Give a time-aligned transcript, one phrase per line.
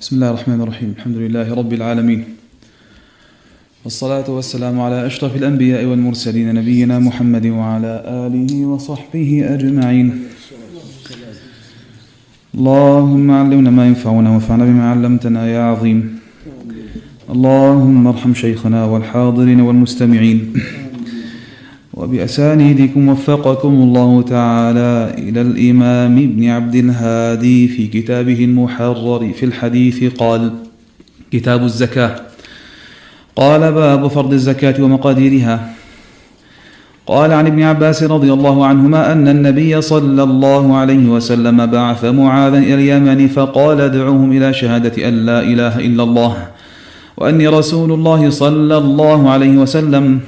[0.00, 2.24] بسم الله الرحمن الرحيم الحمد لله رب العالمين
[3.84, 10.06] والصلاة والسلام على أشرف الأنبياء والمرسلين نبينا محمد وعلى آله وصحبه أجمعين
[12.54, 16.18] اللهم علمنا ما ينفعنا وانفعنا بما علمتنا يا عظيم
[17.30, 20.52] اللهم ارحم شيخنا والحاضرين والمستمعين
[22.06, 30.50] وبأسانيدكم وفقكم الله تعالى إلى الإمام ابن عبد الهادي في كتابه المحرر في الحديث قال
[31.32, 32.14] كتاب الزكاة.
[33.36, 35.74] قال باب فرض الزكاة ومقاديرها.
[37.06, 42.58] قال عن ابن عباس رضي الله عنهما أن النبي صلى الله عليه وسلم بعث معاذا
[42.58, 46.36] إلى اليمن فقال ادعوهم إلى شهادة أن لا إله إلا الله
[47.16, 50.20] وأني رسول الله صلى الله عليه وسلم.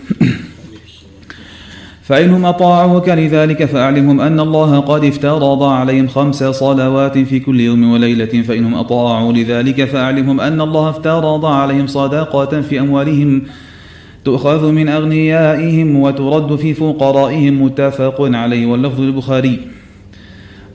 [2.08, 8.42] فإنهم أطاعوك لذلك فأعلمهم أن الله قد افترض عليهم خمس صلوات في كل يوم وليلة.
[8.42, 13.42] فإنهم أطاعوا لذلك فأعلمهم أن الله افترض عليهم صدقة في أموالهم
[14.24, 17.62] تؤخذ من أغنيائهم وترد في فقرائهم.
[17.62, 19.58] متفق عليه واللفظ البخاري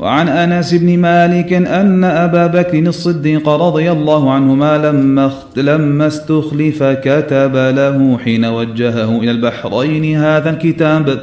[0.04, 7.56] وعن أنس بن مالك أن أبا بكر الصديق رضي الله عنهما لما لما استخلف كتب
[7.56, 11.20] له حين وجهه إلى البحرين هذا الكتاب.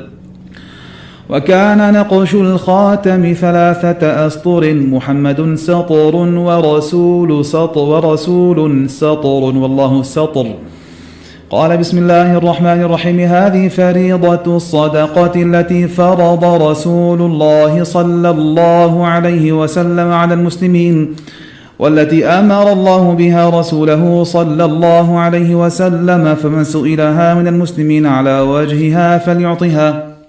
[1.28, 10.47] وكان نقش الخاتم ثلاثة أسطر محمد سطر ورسول سطر ورسول سطر والله سطر.
[11.51, 19.53] قال بسم الله الرحمن الرحيم هذه فريضة الصدقة التي فرض رسول الله صلى الله عليه
[19.53, 21.17] وسلم على المسلمين
[21.78, 29.19] والتي أمر الله بها رسوله صلى الله عليه وسلم فمن سئلها من المسلمين على وجهها
[29.19, 30.19] فليعطها.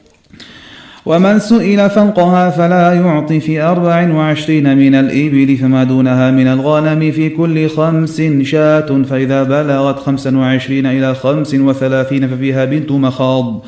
[1.05, 7.29] ومن سئل فوقها فلا يعطي في أربع وعشرين من الإبل فما دونها من الغنم في
[7.29, 13.65] كل خمس شاة فإذا بلغت خمسا وعشرين إلى خمس وثلاثين ففيها بنت مخاض.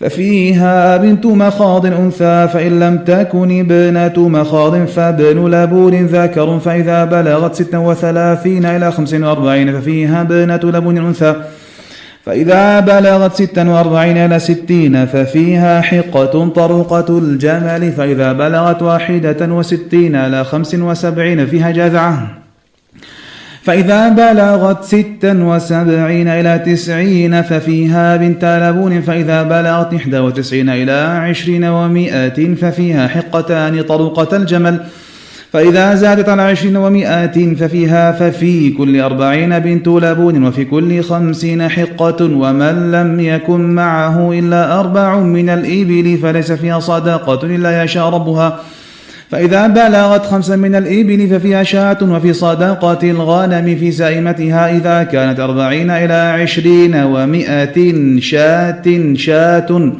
[0.00, 7.78] ففيها بنت مخاض أنثى فإن لم تكن ابنة مخاض فابن لبون ذكر فإذا بلغت ستا
[7.78, 11.34] وثلاثين إلى خمس وأربعين ففيها ابنة لبون أنثى.
[12.26, 20.44] فإذا بلغت ستا وأربعين إلى ستين ففيها حقة طرقة الجمل فإذا بلغت واحدة وستين إلى
[20.44, 22.28] خمس وسبعين فيها جذعة.
[23.62, 30.92] فإذا بلغت ستا وسبعين إلى تسعين ففيها بنت لبون فإذا بلغت إحدى وتسعين إلى
[31.28, 34.80] عشرين ومائة ففيها حقتان طرقة الجمل.
[35.52, 42.24] فإذا زادت على عشرين ومائة ففيها ففي كل أربعين بنت لبون وفي كل خمسين حقة
[42.24, 48.60] ومن لم يكن معه إلا أربع من الإبل فليس فيها صدقة إلا يشاء ربها.
[49.30, 55.90] فإذا بلغت خمسا من الإبل ففيها شاة وفي صدقة الغنم في سائمتها إذا كانت أربعين
[55.90, 57.76] إلى عشرين ومائة
[58.20, 59.92] شاة شاة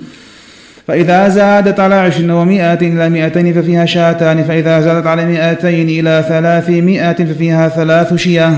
[0.91, 7.13] فإذا زادت على عشرين ومائة إلى مائتين ففيها شاتان فإذا زادت على مائتين إلى ثلاثمائة
[7.13, 8.55] ففيها ثلاث شياه.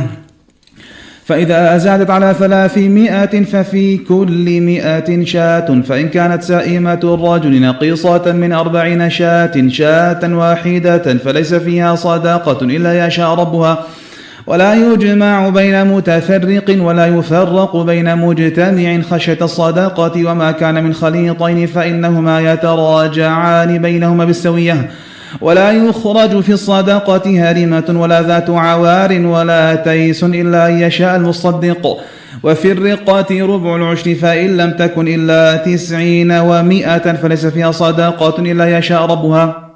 [1.24, 9.10] فإذا زادت على ثلاثمائة ففي كل مائة شاة فإن كانت سائمة الرجل نقيصة من أربعين
[9.10, 13.78] شاة شاة واحدة فليس فيها صداقة إلا يشاء ربها.
[14.46, 22.52] ولا يجمع بين متفرق ولا يفرق بين مجتمع خشية الصداقة وما كان من خليطين فإنهما
[22.52, 24.90] يتراجعان بينهما بالسوية.
[25.40, 31.98] ولا يخرج في الصدقة هرمة ولا ذات عوار ولا تيس إلا أن يشاء المصدق.
[32.42, 39.06] وفي الرقة ربع العشر فإن لم تكن إلا تسعين ومائة فليس فيها صدقة إلا يشاء
[39.06, 39.71] ربها.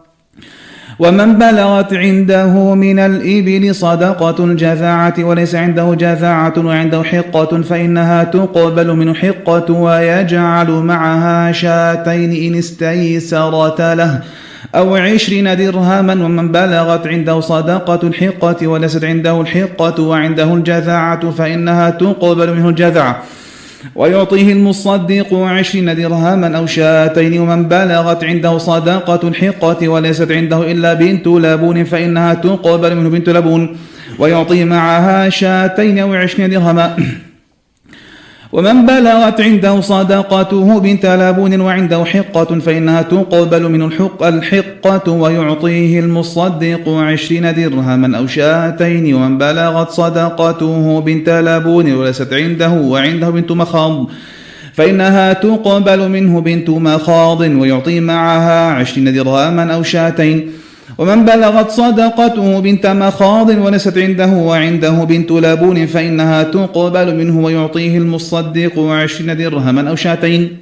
[0.98, 9.16] ومن بلغت عنده من الإبل صدقة الجذاعة وليس عنده جذاعة وعنده حقة فإنها تقبل من
[9.16, 14.20] حقة ويجعل معها شاتين إن استيسرت له
[14.74, 16.12] أو عشرين درهما.
[16.12, 23.22] ومن بلغت عنده صدقة الحقة وليست عنده الحقة وعنده الجذاعة فإنها تقبل منه الجذعة
[23.94, 31.26] ويعطيه المصدق عشرين درهما أو شاتين ومن بلغت عنده صدقة الحقة وليست عنده إلا بنت
[31.26, 33.76] لبون فإنها تقبل منه بنت لبون.
[34.18, 36.96] ويعطي معها شاتين أو عشرين درهما.
[38.56, 46.88] ومن بلغت عنده صدقته بنت لابون وعنده حقة فإنها تقبل من الحق الحقة ويعطيه المصدق
[46.88, 49.14] عشرين درهما أو شاتين.
[49.14, 54.06] ومن بلغت صدقته بنت لابون وليست عنده وعنده بنت مخاض
[54.72, 60.50] فإنها تقبل منه بنت مخاض ويعطي معها عشرين درهما أو شاتين.
[60.98, 68.78] ومن بلغت صدقته بنت مخاض ولست عنده وعنده بنت لبون فإنها تقبل منه ويعطيه المصدق
[68.78, 70.56] عشرين درهما أو شاتين.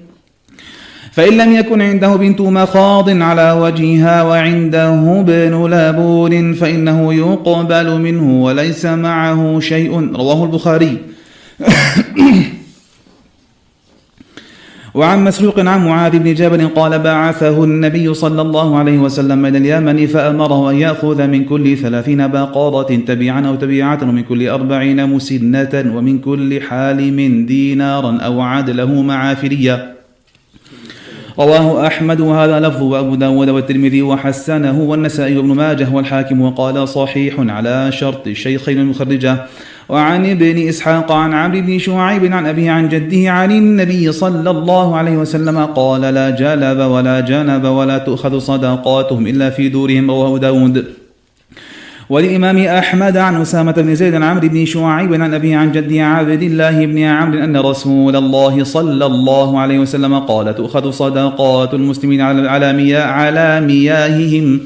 [1.13, 8.85] فإن لم يكن عنده بنت مخاض على وجهها وعنده ابن لبون فإنه يقبل منه وليس
[8.87, 10.17] معه شيء.
[10.17, 10.99] رواه البخاري.
[14.95, 20.07] وعن مسروق عن معاذ بن جبل قال بعثه النبي صلى الله عليه وسلم من اليمن
[20.07, 26.19] فأمره أن يأخذ من كل ثلاثين باقارة تبيعا أو تبيعة ومن كل أربعين مسنة ومن
[26.19, 29.95] كل حالم دينارا أو عدله معافريا
[31.39, 37.93] رواه أحمد وهذا لفظ وأبو داود والترمذي وحسنه والنسائي وابن ماجه والحاكم وقال صحيح على
[37.93, 39.47] شرط الشيخين المخرجة.
[39.89, 44.97] وعن ابن إسحاق عن عمرو بن شعيب عن أبيه عن جده عن النبي صلى الله
[44.97, 50.85] عليه وسلم قال لا جلب ولا جنب ولا تؤخذ صدقاتهم إلا في دورهم رواه داود.
[52.11, 56.43] وللإمام أحمد عن أسامة بن زيد عن عمرو بن شعيب عن أبيه عن جده عبد
[56.43, 63.61] الله بن عمرو أن رسول الله صلى الله عليه وسلم قال تؤخذ صدقات المسلمين على
[63.61, 64.61] مياههم.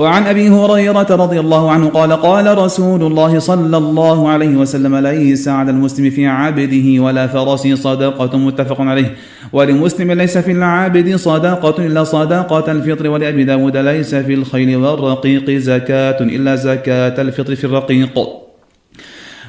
[0.00, 5.48] وعن أبي هريرة رضي الله عنه قال قال رسول الله صلى الله عليه وسلم ليس
[5.48, 9.14] على المسلم في عبده ولا فرس صدقة متفق عليه.
[9.52, 16.20] ولمسلم ليس في العابد صدقة إلا صدقة الفطر ولأبي داود ليس في الخيل والرقيق زكاة
[16.20, 18.18] إلا زكاة الفطر في الرقيق.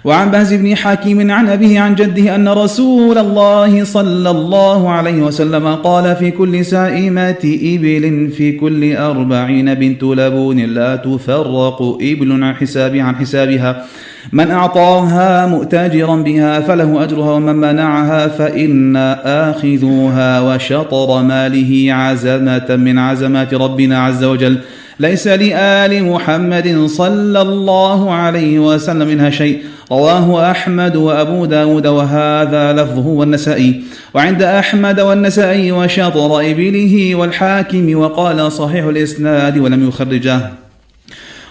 [0.03, 5.75] وعن بهز بن حكيم عن أبيه عن جده أن رسول الله صلى الله عليه وسلم
[5.75, 13.03] قال في كل سائمة إبل في كل أربعين بنت لبون لا تفرق إبل عن حسابها
[13.03, 13.85] عن حسابها.
[14.31, 18.95] من أعطاها مؤتاجرا بها فله أجرها ومن منعها فإن
[19.25, 24.57] آخذوها وشطر ماله عزمة من عزمات ربنا عز وجل.
[24.99, 29.61] ليس لآل محمد صلى الله عليه وسلم منها شيء.
[29.91, 33.83] رواه أحمد وأبو داود وهذا لفظه والنسائي.
[34.13, 40.39] وعند أحمد والنسائي وشطر إبله والحاكم وقال صحيح الإسناد ولم يخرجه.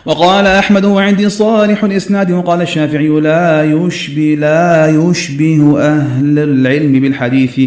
[0.06, 7.60] وقال أحمد وعندي صالح الإسناد وقال الشافعي لا يشبه لا يشبه أهل العلم بالحديث.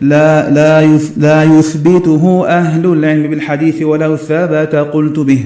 [0.00, 5.44] لا لا لا يثبته أهل العلم بالحديث ولو ثبت قلت به.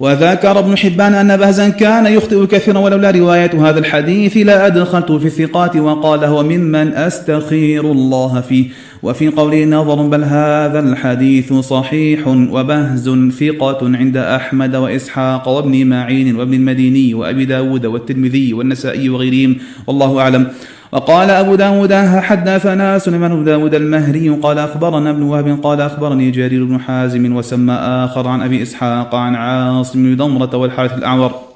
[0.00, 5.26] وذكر ابن حبان أن بهزا كان يخطئ كثيرا ولولا رواية هذا الحديث لا أدخلت في
[5.26, 8.68] الثقات وقال هو ممن أستخير الله فيه.
[9.02, 13.10] وفي قوله نظر بل هذا الحديث صحيح وبهز
[13.40, 19.56] ثقة عند أحمد وإسحاق وابن معين وابن المديني وأبي داود والترمذي والنسائي وغيرهم.
[19.86, 20.46] والله أعلم.
[20.92, 21.92] وقال أبو داود
[22.28, 27.72] حدثنا سليمان بن داود المهري قال أخبرنا ابن وهب قال أخبرني جرير بن حازم وسمى
[27.72, 31.49] آخر عن أبي إسحاق عن عاصم بن ضمرة والحارث الأعور.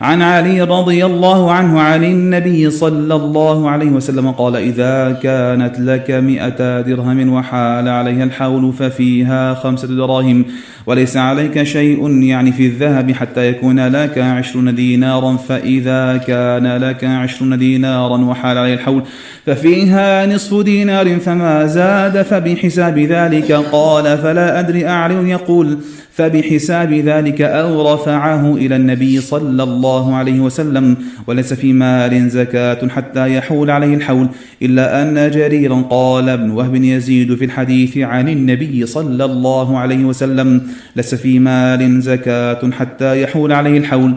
[0.00, 6.10] عن علي رضي الله عنه عن النبي صلى الله عليه وسلم قال إذا كانت لك
[6.10, 10.44] مئة درهم وحال عليها الحول ففيها خمسة دراهم
[10.86, 17.58] وليس عليك شيء يعني في الذهب حتى يكون لك عشرون دينارا فإذا كان لك عشرون
[17.58, 19.02] دينارا وحال عليه الحول
[19.46, 25.78] ففيها نصف دينار فما زاد فبحساب ذلك قال فلا أدري أعلم يقول
[26.16, 33.34] فبحساب ذلك أو رفعه إلى النبي صلى الله عليه وسلم وليس في مال زكاة حتى
[33.34, 34.28] يحول عليه الحول
[34.62, 40.62] إلا أن جريرا قال ابن وهب يزيد في الحديث عن النبي صلى الله عليه وسلم
[40.96, 44.14] ليس في مال زكاة حتى يحول عليه الحول.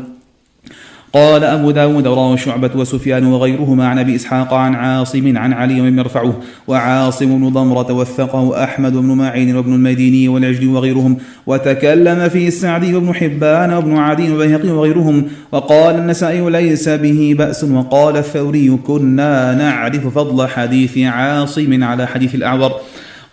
[1.13, 5.99] قال أبو داود رواه شعبة وسفيان وغيرهما عن أبي إسحاق عن عاصم عن علي ومن
[5.99, 6.33] يرفعه
[6.67, 13.13] وعاصم بن ضمرة وثقه أحمد بن معين وابن المديني والعجل وغيرهم وتكلم فيه السعدي وابن
[13.13, 20.47] حبان وابن عدي وبيهقي وغيرهم وقال النسائي ليس به بأس وقال الثوري كنا نعرف فضل
[20.47, 22.71] حديث عاصم على حديث الأعور.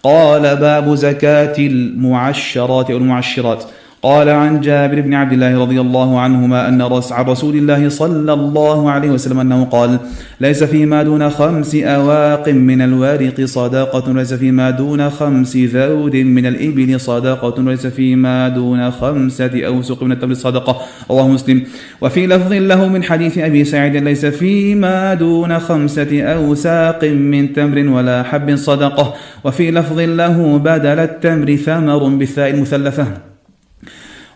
[0.02, 3.64] قال باب زكاة المعشرات أو المعشرات
[4.02, 8.32] قال عن جابر بن عبد الله رضي الله عنهما أن رس عن رسول الله صلى
[8.32, 9.98] الله عليه وسلم أنه قال
[10.40, 17.00] ليس فيما دون خمس أواق من الورق صداقة ليس فيما دون خمس ذود من الإبل
[17.00, 20.76] صداقة ليس فيما دون خمسة أوسق من التمر صدقة.
[21.10, 21.62] رواه مسلم.
[22.00, 28.22] وفي لفظ له من حديث أبي سعيد ليس فيما دون خمسة أوساق من تمر ولا
[28.22, 29.14] حب صدقة.
[29.44, 33.25] وفي لفظ له بدل التمر ثمر بالثاء المثلثة.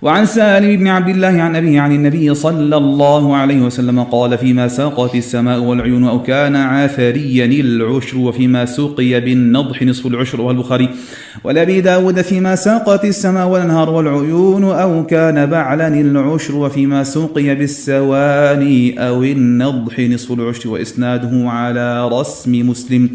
[0.02, 4.69] وعن سالم بن عبد الله عن أبيه عن النبي صلى الله عليه وسلم قال فيما
[4.69, 10.88] ساقت السماء والعيون أو كان عاثريا العشر وفيما سقي بالنضح نصف العشر والبخاري
[11.45, 19.23] ولأبي داود فيما ساقت السماء والأنهار والعيون أو كان بعلا العشر وفيما سقي بالسواني أو
[19.23, 23.11] النضح نصف العشر وإسناده على رسم مسلم.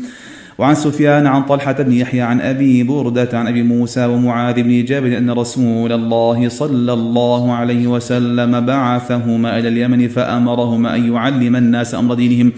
[0.58, 5.18] وعن سفيان عن طلحة بن يحيى عن أبي بردة عن أبي موسى ومعاذ بن جابر
[5.18, 12.14] أن رسول الله صلى الله عليه وسلم بعثهما إلى اليمن فأمرهما أن يعلم الناس أمر
[12.14, 12.52] دينهم.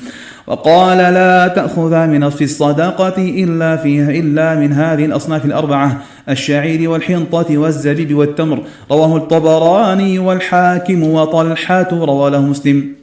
[0.47, 7.57] وقال لا تأخذا من في الصدقة إلا فيها إلا من هذه الأصناف الأربعة الشعير والحنطة
[7.57, 8.63] والزبيب والتمر.
[8.91, 12.96] رواه الطبراني والحاكم وطلحة رواه مسلم.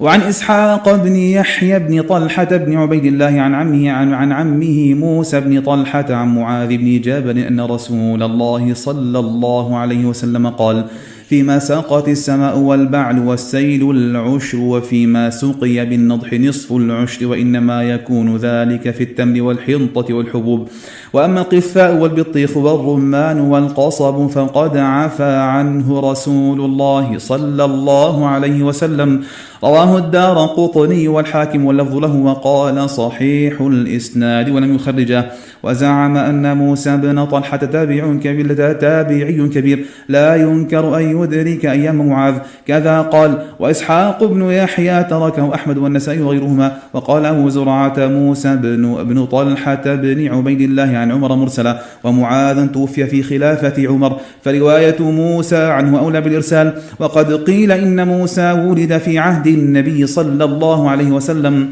[0.00, 5.40] وعن إسحاق بن يحيى بن طلحة بن عبيد الله عن عمه عن, عن عمه موسى
[5.40, 10.84] بن طلحة عن معاذ بن جبل أن رسول الله صلى الله عليه وسلم قال
[11.28, 19.02] فيما ساقت السماء والبعل والسيل العشر وفيما سقي بالنضح نصف العشر وإنما يكون ذلك في
[19.02, 20.68] التمر والحنطة والحبوب
[21.12, 29.20] وأما القثاء والبطيخ والرمان والقصب فقد عفى عنه رسول الله صلى الله عليه وسلم.
[29.64, 35.24] رواه الدار قطني والحاكم واللفظ له وقال صحيح الإسناد ولم يخرجه.
[35.62, 39.84] وزعم أن موسى بن طلحة تابع كبير تابعي كبير.
[40.08, 42.34] لا ينكر أن يدرك أيام معاذ.
[42.66, 46.72] كذا قال وإسحاق بن يحيى تركه أحمد والنسائي وغيرهما.
[46.94, 53.06] وقال أبو زرعة موسى بن ابن طلحة بن عبيد الله عن عمر مرسلا ومعاذ توفي
[53.06, 54.20] في خلافة عمر.
[54.44, 60.90] فرواية موسى عنه أولى بالإرسال وقد قيل إن موسى ولد في عهد النبي صلى الله
[60.90, 61.70] عليه وسلم.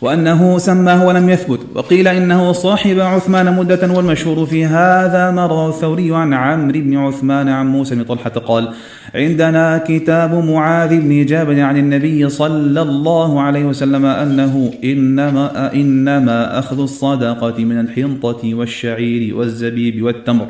[0.00, 1.60] وأنه سماه ولم يثبت.
[1.74, 7.48] وقيل إنه صاحب عثمان مدة والمشهور في هذا ما رواه الثوري عن عمرو بن عثمان
[7.48, 8.68] عن موسى بن طلحة قال
[9.14, 16.80] عندنا كتاب معاذ بن جابر عن النبي صلى الله عليه وسلم أنه إنما, إنما أخذ
[16.80, 20.46] الصدقة من الحنطة والشعير والزبيب والتمر.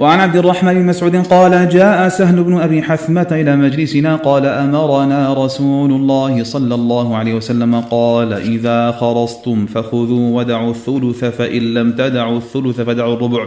[0.00, 5.44] وعن عبد الرحمن بن مسعود قال جاء سهل بن أبي حثمة إلى مجلسنا قال أمرنا
[5.44, 12.36] رسول الله صلى الله عليه وسلم؟ قال إذا خرصتم فخذوا ودعوا الثلث فإن لم تدعوا
[12.36, 13.46] الثلث فدعوا الربع.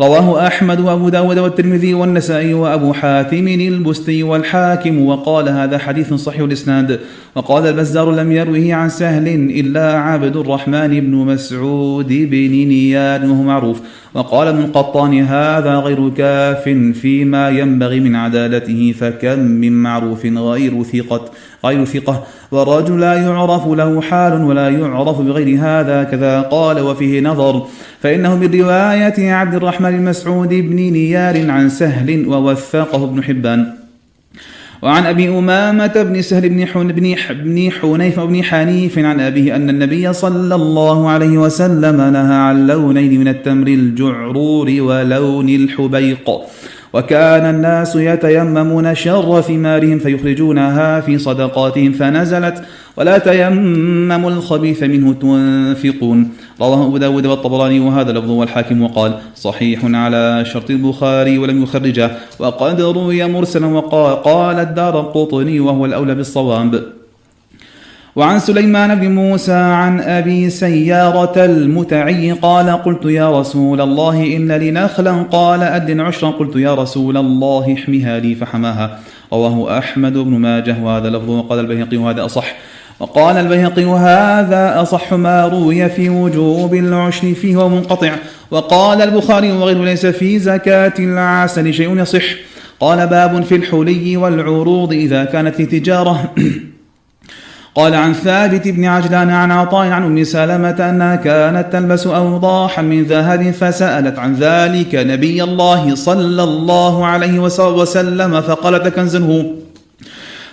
[0.00, 7.00] رواه أحمد وأبو داود والترمذي والنسائي وأبو حاتم البستي والحاكم وقال هذا حديث صحيح الإسناد.
[7.36, 13.80] وقال البزار لم يروه عن سهل إلا عبد الرحمن بن مسعود بن نياد وهو معروف.
[14.14, 16.64] وقال ابن القطان هذا غير كاف
[17.00, 21.30] فيما ينبغي من عدالته فكم من معروف غير ثقة
[21.64, 22.22] غير ثقة.
[22.52, 26.80] والرجل لا يعرف له حال ولا يعرف بغير هذا كذا قال.
[26.80, 27.66] وفيه نظر
[28.04, 33.66] فإنه من رواية عبد الرحمن المسعود بن نيار عن سهل ووثقه ابن حبان.
[34.82, 40.12] وعن أبي أمامة بن سهل بن بن بن حنيف بن حنيف عن أبيه أن النبي
[40.12, 46.30] صلى الله عليه وسلم نهى عن لونين من التمر الجعرور ولون الحبيق.
[46.92, 52.62] وكان الناس يتيممون شر ثمارهم فيخرجونها في صدقاتهم فنزلت
[52.96, 56.30] ولا تيمموا الخبيث منه تنفقون.
[56.60, 62.10] رواه أبو داود والطبراني وهذا لفظ والحاكم وقال صحيح على شرط البخاري ولم يخرجه.
[62.38, 66.82] وقد روي مرسلا وقال قال الدار القطني وهو الأولى بالصواب.
[68.16, 74.70] وعن سليمان بن موسى عن أبي سيارة المتعي قال قلت يا رسول الله إن لي
[74.70, 76.30] نخلا قال أدن عشرا.
[76.30, 79.00] قلت يا رسول الله احمها لي فحماها.
[79.32, 82.54] رواه أحمد بن ماجه وهذا لفظ وقال البيهقي وهذا أصح.
[83.04, 88.12] وقال البيهقي وهذا أصح ما روي في وجوب العشر فيه ومنقطع.
[88.50, 92.24] وقال البخاري وغيره ليس في زكاة العسل شيء يصح.
[92.80, 96.32] قال باب في الحلي والعروض إذا كانت لتجارة.
[97.74, 103.02] قال عن ثابت بن عجلان عن عطاء عن أم سلمة أنها كانت تلبس أوضاحا من
[103.02, 109.63] ذهب فسألت عن ذلك نبي الله صلى الله عليه وسلم فقالت كنز هو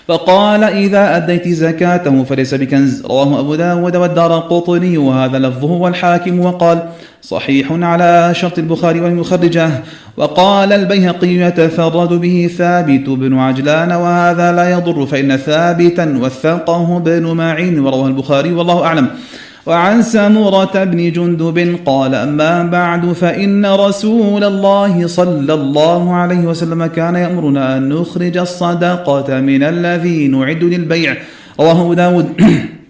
[0.07, 3.05] فقال إذا أديت زكاته فليس بكنز.
[3.05, 6.83] رواه أبو داود والدار القطني وهذا لفظه والحاكم وقال
[7.21, 9.69] صحيح على شرط البخاري والمخرجة
[10.17, 17.79] وقال البيهقي يتفرد به ثابت بن عجلان وهذا لا يضر فإن ثابتا وثقه بن معين.
[17.79, 19.07] ورواه البخاري والله أعلم.
[19.65, 27.15] وعن سمرة بن جندب قال أما بعد فإن رسول الله صلى الله عليه وسلم كان
[27.15, 31.15] يأمرنا أن نخرج الصدقة من الذي نعد للبيع.
[31.59, 32.29] رواه داود.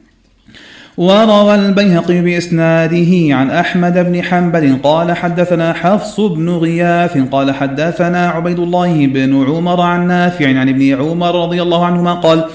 [0.98, 8.60] وروى البيهقي بإسناده عن أحمد بن حنبل قال حدثنا حفص بن غياث قال حدثنا عبيد
[8.60, 12.46] الله بن عمر عن نافع عن ابن عمر رضي الله عنهما قال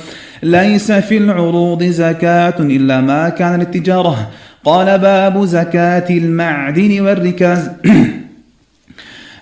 [0.42, 4.30] ليس في العروض زكاة إلا ما كان للتجارة.
[4.64, 7.70] قال باب زكاة المعدن والركاز.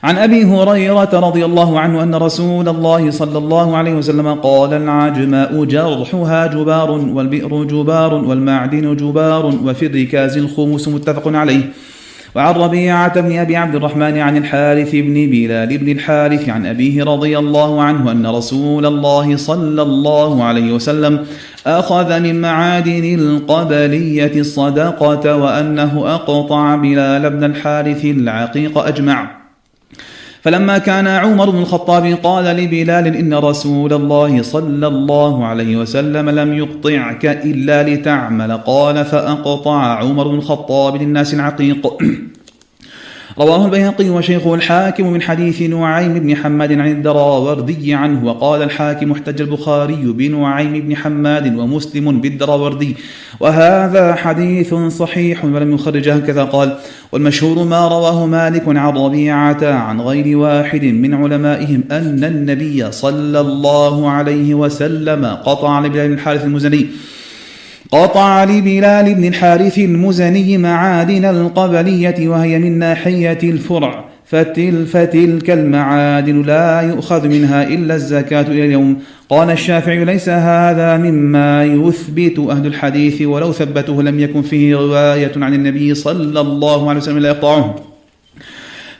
[0.04, 5.64] عن أبي هريرة رضي الله عنه أن رسول الله صلى الله عليه وسلم قال العجماء
[5.64, 11.72] جرحها جبار والبئر جبار والمعدن جبار وفي الركاز الخمس متفق عليه.
[12.34, 17.38] وعن ربيعة بن أبي عبد الرحمن عن الحارث بن بلال بن الحارث عن أبيه رضي
[17.38, 21.26] الله عنه أن رسول الله صلى الله عليه وسلم
[21.66, 29.43] أخذ من معادن القبلية الصدقة وأنه أقطع بلال بن الحارث العقيق أجمع.
[30.44, 36.52] فلما كان عمر بن الخطاب قال لبلال إن رسول الله صلى الله عليه وسلم لم
[36.52, 41.96] يقطعك إلا لتعمل قال فأقطع عمر بن الخطاب للناس العقيق.
[43.38, 49.40] رواه البيهقي وشيخه الحاكم من حديث نعيم بن حماد عن الدراوردي عنه وقال الحاكم احتج
[49.40, 52.96] البخاري بنعيم بن حماد ومسلم بالدراوردي.
[53.40, 56.76] وهذا حديث صحيح ولم يخرجه كذا قال
[57.12, 64.10] والمشهور ما رواه مالك عن ربيعة عن غير واحد من علمائهم أن النبي صلى الله
[64.10, 66.86] عليه وسلم قطع لبلال الحارث المزني.
[67.92, 74.04] قطع لبلال بن الحارث المزني معادن القبلية وهي من ناحية الفرع.
[74.26, 78.96] فتل فتلك المعادن لا يؤخذ منها إلا الزكاة إلى اليوم.
[79.28, 85.54] قال الشافعي ليس هذا مما يثبت أهل الحديث ولو ثبته لم يكن فيه رواية عن
[85.54, 87.93] النبي صلى الله عليه وسلم لا يقطعه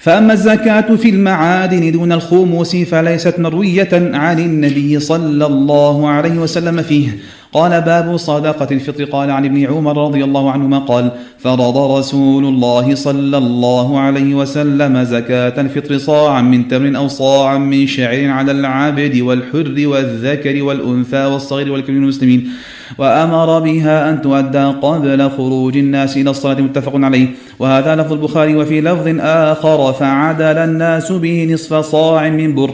[0.05, 7.19] فأما الزكاة في المعادن دون الخموس فليست مروية عن النبي صلى الله عليه وسلم فيه.
[7.53, 9.05] قال باب صدقة الفطر.
[9.05, 15.03] قال عن ابن عمر رضي الله عنهما قال فرض رسول الله صلى الله عليه وسلم
[15.05, 21.73] زكاة الفطر صاعا من تمر أو صاعا من شعير على العبد والحر والذكر والأنثى والصغير
[21.73, 22.51] والكبير المسلمين
[22.99, 27.29] وأمر بها أن تؤدى قبل خروج الناس إلى الصلاة متفق عليه.
[27.59, 32.71] وهذا لفظ البخاري وفي لفظ آخر فعدل الناس به نصف صاع من بر.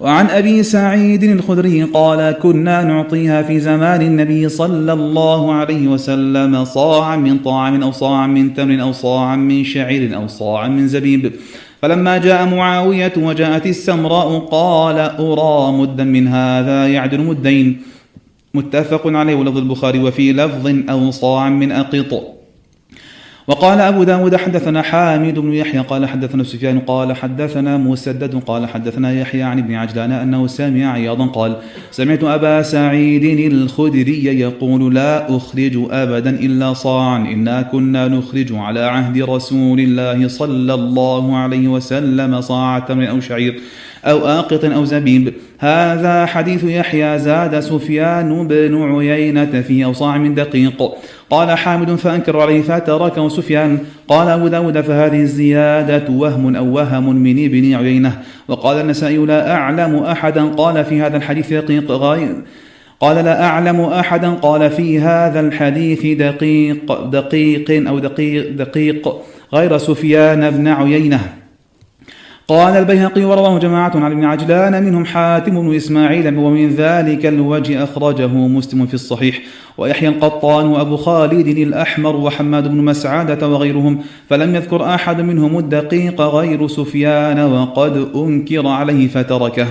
[0.00, 7.16] وعن أبي سعيد الخدري قال كنا نعطيها في زمان النبي صلى الله عليه وسلم صاعا
[7.16, 11.32] من طعام أو صاعا من تمر أو صاعا من شعير أو صاعا من زبيب.
[11.82, 17.82] فلما جاء معاوية وجاءت السمراء قال أرى مدا من هذا يعدل مدين.
[18.54, 22.34] متفق عليه ولفظ البخاري وفي لفظ أو صاعا من أقط.
[23.48, 29.12] وقال أبو داود حدثنا حامد بن يحيى قال حدثنا سفيان قال حدثنا مسدد قال حدثنا
[29.12, 31.56] يحيى عن ابن عجلان أنه سمع عياضا قال
[31.90, 39.22] سمعت أبا سعيد الخدري يقول لا أخرج أبدا إلا صاعا إنا كنا نخرج على عهد
[39.22, 43.60] رسول الله صلى الله عليه وسلم صاع تمر أو شعير.
[44.04, 45.34] أو آقط أو زبيب.
[45.58, 50.82] هذا حديث يحيى زاد سفيان بن عيينة في أوصاع من دقيق.
[51.30, 53.78] قال حامد فأنكر عليه فتركه سفيان.
[54.08, 58.12] قال أبو داود فهذه الزيادة وهم أو وهم من ابن عيينة.
[58.48, 62.36] وقال النسائي لا أعلم أحدا قال في هذا الحديث دقيق غير
[63.00, 69.14] قال لا أعلم أحدا قال في هذا الحديث دقيق دقيق أو دقيق دقيق
[69.54, 71.20] غير سفيان بن عيينة.
[72.48, 78.26] قال البيهقي ورواه جماعة عن ابن عجلان منهم حاتم بن إسماعيل ومن ذلك الوجه أخرجه
[78.26, 79.40] مسلم في الصحيح.
[79.78, 83.98] ويحيى القطان وأبو خالد الأحمر وحماد بن مسعدة وغيرهم.
[84.28, 89.66] فلم يذكر أحد منهم الدقيق غير سفيان وقد أنكر عليه فتركه.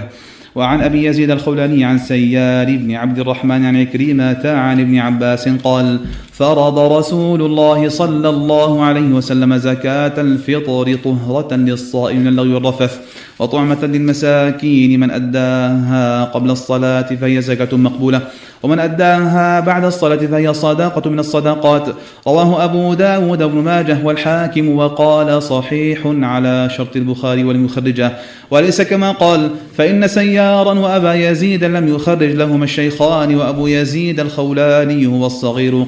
[0.56, 6.00] وعن أبي يزيد الخولاني عن سيار بن عبد الرحمن عن عكريمة عن ابن عباس قال
[6.38, 13.00] فرض رسول الله صلى الله عليه وسلم زكاة الفطر طهرة للصائم من اللغو والرفث
[13.40, 18.22] وطعمة للمساكين من أداها قبل الصلاة فهي زكاة مقبولة
[18.64, 21.88] ومن أداها بعد الصلاة فهي صدقة من الصدقات
[22.28, 28.14] رواه أبو داود بن ماجه والحاكم وقال صحيح على شرط البخاري والمخرجة
[28.52, 35.26] وليس كما قال فإن سيارا وأبا يزيد لم يخرج لهما الشيخان وأبو يزيد الخولاني هو
[35.26, 35.86] الصغير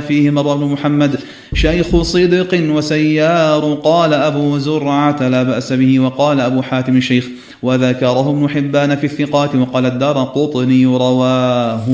[0.00, 1.20] فيه مروان بن محمد
[1.54, 7.28] شيخ صدق وسيار قال أبو زرعة لا بأس به وقال أبو حاتم الشيخ
[7.62, 11.90] وذكره ابن حبان في الثقات وقال الدار قطني رواه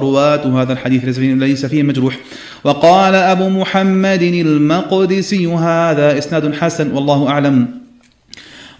[0.00, 2.18] رواة هذا الحديث ليس فيه مجروح.
[2.64, 7.87] وقال أبو محمد المقدسي هذا إسناد حسن والله أعلم.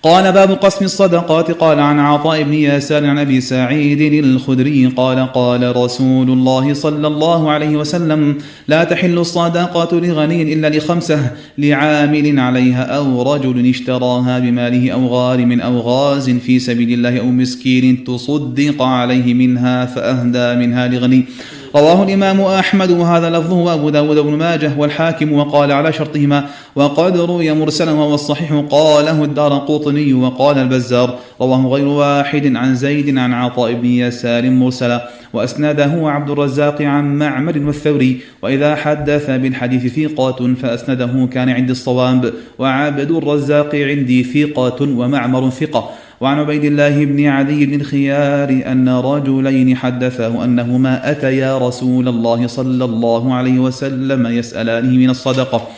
[0.02, 1.50] قال باب قسم الصدقات.
[1.50, 4.86] قال عن عطاء بن ياسر عن أبي سعيد الخدري.
[4.86, 12.38] قال قال رسول الله صلى الله عليه وسلم لا تحل الصدقة لغني إلا لخمسة لعامل
[12.40, 18.82] عليها أو رجل اشتراها بماله أو غارم أو غاز في سبيل الله أو مسكين تصدق
[18.82, 21.24] عليه منها فأهدى منها لغني.
[21.76, 26.44] رواه الإمام أحمد وهذا لفظه وأبو داود بن ماجه والحاكم وقال على شرطهما
[26.76, 31.18] وقد روي مرسلا وهو الصحيح قاله الدار قطني وقال البزار.
[31.40, 35.08] رواه غير واحد عن زيد عن عطاء بن يسار مرسلا.
[35.32, 38.20] وأسنده عبد الرزاق عن معمر والثوري.
[38.42, 42.32] وإذا حدث بالحديث ثقة فأسنده كان عندي الصواب.
[42.58, 45.90] وعبد الرزاق عندي ثقة ومعمر ثقة.
[46.20, 52.84] وعن عبيد الله بن عدي بن الخيار أن رجلين حدثه أنهما أتيا رسول الله صلى
[52.84, 55.68] الله عليه وسلم يسألانه من الصدقة.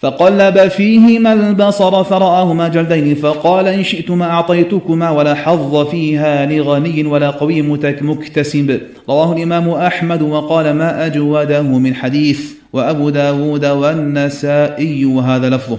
[0.00, 7.62] فقلب فيهما البصر فرآهما جلدين فقال إن شئتما أعطيتكما ولا حظ فيها لغني ولا قوي
[8.02, 8.80] مكتسب.
[9.08, 12.40] رواه الإمام أحمد وقال ما أجوده من حديث.
[12.72, 15.78] وأبو داود والنسائي وهذا لفظه.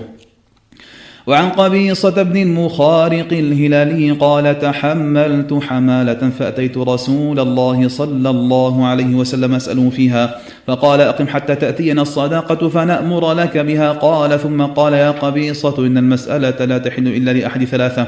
[1.27, 9.53] وعن قبيصة بن المخارق الهلالي قال تحملت حمالة فأتيت رسول الله صلى الله عليه وسلم
[9.53, 13.91] أسأله فيها فقال أقم حتى تأتينا الصداقة فنأمر لك بها.
[13.91, 18.07] قال ثم قال يا قبيصة إن المسألة لا تحل إلا لأحد ثلاثة.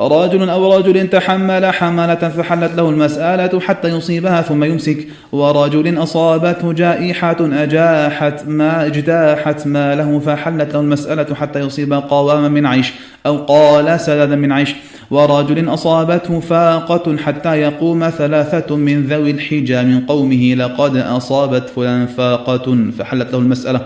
[0.00, 5.06] رجل أو رجل تحمل حمالة فحلت له المسألة حتى يصيبها ثم يمسك.
[5.32, 12.92] ورجل أصابته جائحة أجاحت ما اجتاحت ماله فحلت له المسألة حتى يصيب قواما من عيش
[13.26, 14.74] أو قال سددا من عيش.
[15.12, 22.78] ورجل أصابته فاقة حتى يقوم ثلاثة من ذوي الحجى من قومه لقد أصابت فلان فاقة.
[22.98, 23.80] فحلت له المسألة.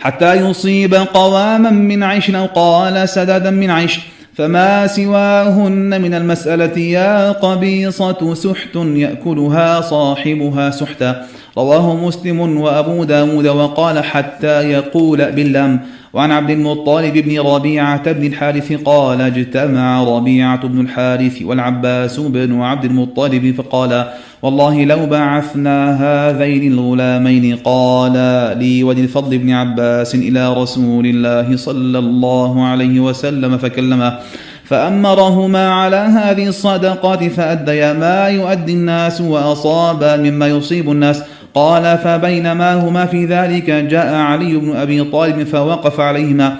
[0.00, 4.00] حتى يصيب قواما من عيش أو قال سددا من عيش.
[4.34, 11.26] فما سواهن من المسألة يا قبيصة سحت يأكلها صاحبها سحتا.
[11.58, 15.80] رواه مسلم وأبو داود وقال حتى يقول باللام.
[16.14, 22.84] وعن عبد المطلب بن ربيعة بن الحارث قال اجتمع ربيعة بن الحارث والعباس بن عبد
[22.84, 24.10] المطلب فقال
[24.42, 28.12] والله لو بعثنا هذين الغلامين قال
[28.58, 34.18] لي وللفضل بن عباس إلى رسول الله صلى الله عليه وسلم فكلمه
[34.64, 41.22] فأمرهما على هذه الصدقات فأديا ما يؤدي الناس وأصابا مما يصيب الناس.
[41.54, 46.56] قال فبينما هما في ذلك جاء علي بن أبي طالب فوقف عليهما.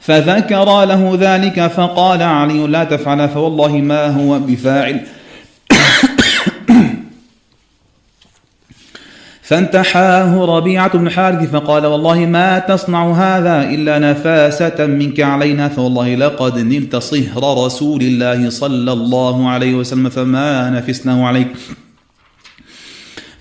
[0.00, 5.00] فذكر له ذلك فقال علي لا تفعل فوالله ما هو بفاعل.
[9.42, 16.58] فانتحاه ربيعة بن حارث فقال والله ما تصنع هذا إلا نفاسة منك علينا فوالله لقد
[16.58, 21.48] نلت صهر رسول الله صلى الله عليه وسلم فما نفسناه عليك.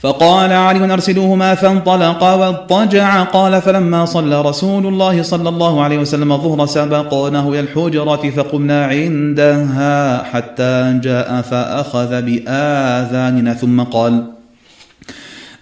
[0.04, 6.66] فقال علي أرسلوهما فانطلقا واضطجعا قال فلما صلى رسول الله صلى الله عليه وسلم الظهر
[6.66, 13.54] سبقناه إلى الحجرة فقمنا عندها حتى جاء فأخذ بآذاننا.
[13.54, 14.24] ثم قال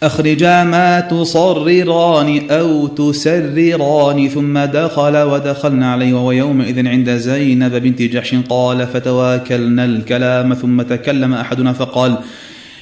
[0.04, 4.28] أخرجا ما تصرران أو تسرران.
[4.28, 8.36] ثم دخل ودخلنا عليه وهو يومئذ عند زينب بنت جحش.
[8.50, 10.54] قال فتواكلنا الكلام.
[10.54, 12.18] ثم تكلم أحدنا فقال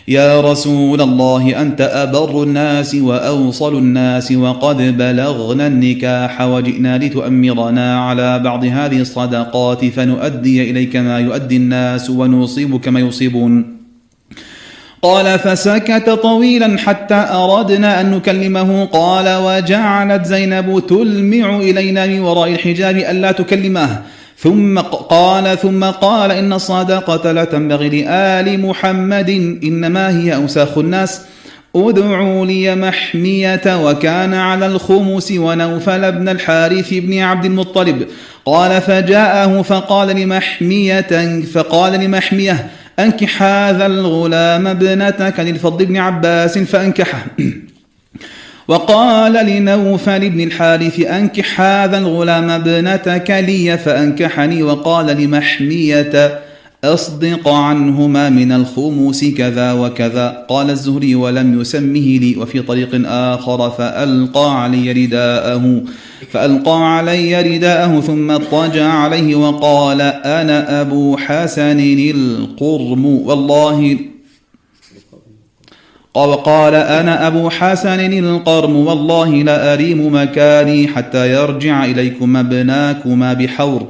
[0.10, 8.66] يا رسول الله أنت أبر الناس وأوصل الناس وقد بلغنا النكاح وجئنا لتؤمرنا على بعض
[8.66, 13.78] هذه الصدقات فنؤدي إليك ما يؤدي الناس ونصيبك ما يصيبون
[15.02, 18.86] قال فسكت طويلا حتى أردنا أن نكلمه.
[18.86, 24.02] قال وجعلت زينب تلمع إلينا من وراء الحجاب ألا تكلمه.
[24.42, 29.30] ثم قال ثم قال إن الصدقة لا تنبغي لآل محمد
[29.64, 31.22] إنما هي أوساخ الناس.
[31.76, 38.08] ادعوا لي محمية وكان على الخمس ونوفل بن الحارث بن عبد المطلب.
[38.46, 42.68] قال فجاءه فقال لمحمية فقال لمحمية
[43.00, 47.26] أنكح هذا الغلام ابنتك للفضل بن عباس فأنكحه.
[48.70, 56.40] وقال لنوفل بن الحارث أنكح هذا الغلام ابنتك لي فأنكحني وقال لمحمية
[56.84, 64.64] أصدق عنهما من الخموس كذا وكذا قال الزهري ولم يسمه لي وفي طريق آخر فألقى
[64.64, 65.82] علي رداءه
[66.32, 74.09] فألقى علي رداءه ثم اضطجع عليه وقال أنا أبو حسن القرم والله
[76.16, 83.88] وقال أنا أبو حسن القرم والله لا أريم مكاني حتى يرجع إليكم ابناكما بحور.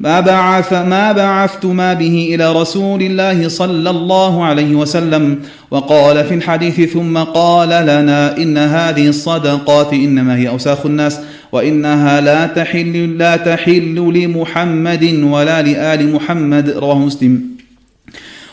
[0.00, 5.38] ما بعث ما بعثت ما به إلى رسول الله صلى الله عليه وسلم
[5.70, 11.20] وقال في الحديث ثم قال لنا إن هذه الصدقات إنما هي أوساخ الناس
[11.52, 17.57] وإنها لا تحل لا تحل لمحمد ولا لآل محمد رواه مسلم.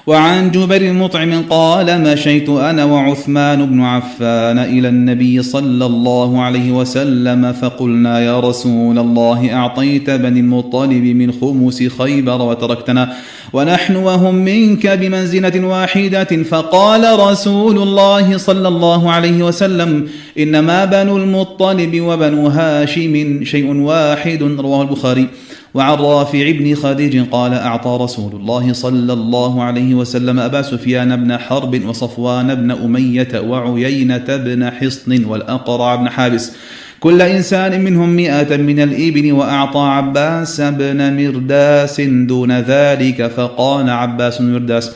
[0.07, 7.53] وعن جبر المطعم قال مشيت أنا وعثمان بن عفان إلى النبي صلى الله عليه وسلم
[7.53, 13.13] فقلنا يا رسول الله أعطيت بني المطلب من خمس خيبر وتركتنا
[13.53, 16.23] ونحن وهم منك بمنزلة واحدة.
[16.23, 20.07] فقال رسول الله صلى الله عليه وسلم
[20.39, 25.27] إنما بنو المطلب وبنو هاشم شيء واحد رواه البخاري.
[25.75, 31.37] وعن رافع بن خديج قال أعطى رسول الله صلى الله عليه وسلم أبا سفيان بن
[31.37, 36.51] حرب وصفوان بن أمية وعيينة بن حصن والأقرع بن حابس.
[36.99, 44.91] كل إنسان منهم مئة من الإبل وأعطى عباس بن مرداس دون ذلك فقال عباس مرداس.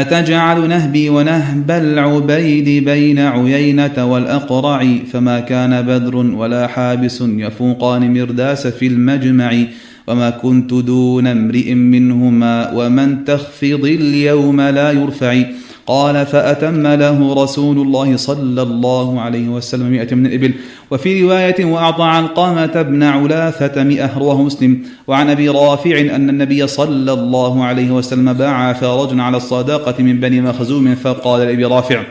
[0.00, 8.86] أتجعل نهبي ونهب العبيد بين عيينة والأقرع؟ فما كان بدر ولا حابس يفوقان مرداس في
[8.86, 9.64] المجمع
[10.06, 15.42] وما كنت دون امرئ منهما ومن تخفض اليوم لا يرفع.
[15.86, 20.54] قال فأتم له رسول الله صلى الله عليه وسلم مئة من الإبل.
[20.90, 24.82] وفي رواية وأعطى علقامة بن علاثة مئة رواه مسلم.
[25.06, 30.40] وعن أبي رافع أن النبي صلى الله عليه وسلم بعث رجلا على الصداقة من بني
[30.40, 32.02] مخزوم فقال لأبي رافع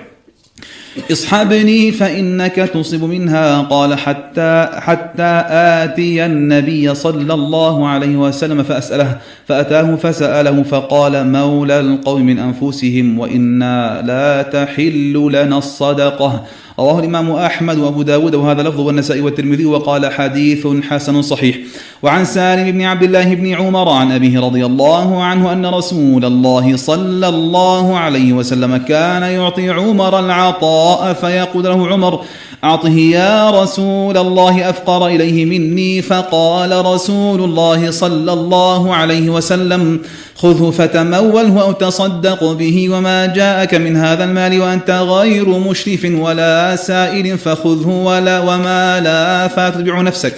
[1.12, 3.62] اصحبني فإنك تصب منها.
[3.62, 12.22] قال حتى حتى آتي النبي صلى الله عليه وسلم فأسأله فأتاه فسأله فقال مولى القوم
[12.26, 16.44] من أنفسهم وإنا لا تحل لنا الصدقة.
[16.80, 21.58] رواه الإمام أحمد وأبو داود وهذا لفظ والنسائي والترمذي وقال حديث حسن صحيح.
[22.04, 26.78] وعن سالم بن عبد الله بن عمر عن أبيه رضي الله عنه أن رسول الله
[26.78, 32.22] صلى الله عليه وسلم كان يعطي عمر العطاء فيقول له عمر
[32.64, 36.02] أعطه يا رسول الله أفقر إليه مني.
[36.02, 40.00] فقال رسول الله صلى الله عليه وسلم
[40.36, 47.38] خذه فتموله أو تصدق به وما جاءك من هذا المال وأنت غير مشرف ولا سائل
[47.38, 50.34] فخذه ولا وما لا فتتبع نفسك.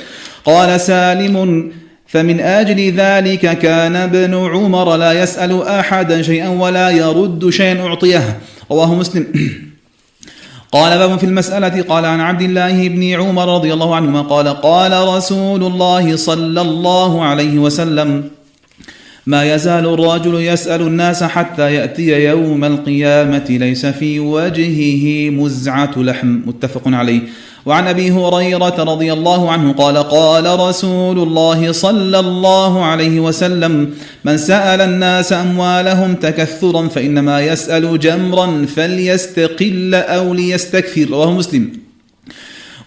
[0.46, 1.72] قال سالم
[2.08, 8.38] فمن أجل ذلك كان ابن عمر لا يسأل أحدا شيئا ولا يرد شيئا أعطيه.
[8.72, 9.26] رواه مسلم.
[10.72, 15.08] قال باب في المسألة قال عن عبد الله بن عمر رضي الله عنهما قال قال
[15.08, 18.37] رسول الله صلى الله عليه وسلم
[19.28, 26.28] ما يزال الرجل يسأل الناس حتى يأتي يوم القيامة ليس في وجهه مزعة لحم.
[26.28, 27.22] متفق عليه.
[27.66, 33.94] وعن أبي هريرة رضي الله عنه قال قال رسول الله صلى الله عليه وسلم
[34.26, 41.87] من سأل الناس أموالهم تكثرا فإنما يسأل جمرا فليستقل أو ليستكثر رواه مسلم.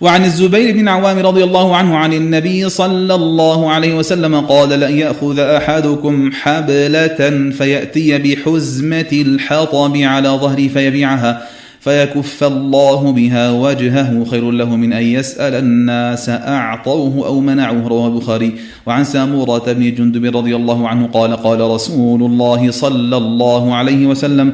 [0.00, 4.98] وعن الزبير بن عوام رضي الله عنه عن النبي صلى الله عليه وسلم قال لن
[4.98, 11.42] يأخذ أحدكم حبلة فيأتي بحزمة الحطب على ظهره فيبيعها
[11.80, 17.88] فيكف الله بها وجهه خير له من أن يسأل الناس أعطوه أو منعوه.
[17.88, 18.54] رواه البخاري.
[18.86, 24.52] وعن سامورة بن جندب رضي الله عنه قال قال رسول الله صلى الله عليه وسلم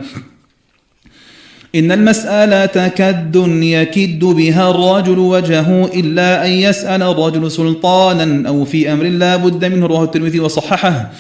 [1.77, 9.05] إن المسألة كد يكد بها الرجل وجهه إلا أن يسأل الرجل سلطانا أو في أمر
[9.05, 11.11] لا بد منه رواه الترمذي وصححه.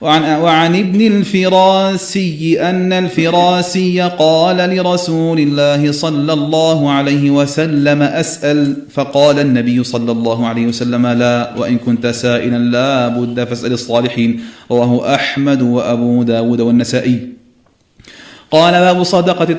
[0.00, 9.38] وعن, وعن ابن الفراسي أن الفراسي قال لرسول الله صلى الله عليه وسلم أسأل فقال
[9.38, 14.40] النبي صلى الله عليه وسلم لا وإن كنت سائلا لا بد فاسأل الصالحين.
[14.70, 17.41] رواه أحمد وأبو داود والنسائي.
[18.52, 19.50] قال باب صدقة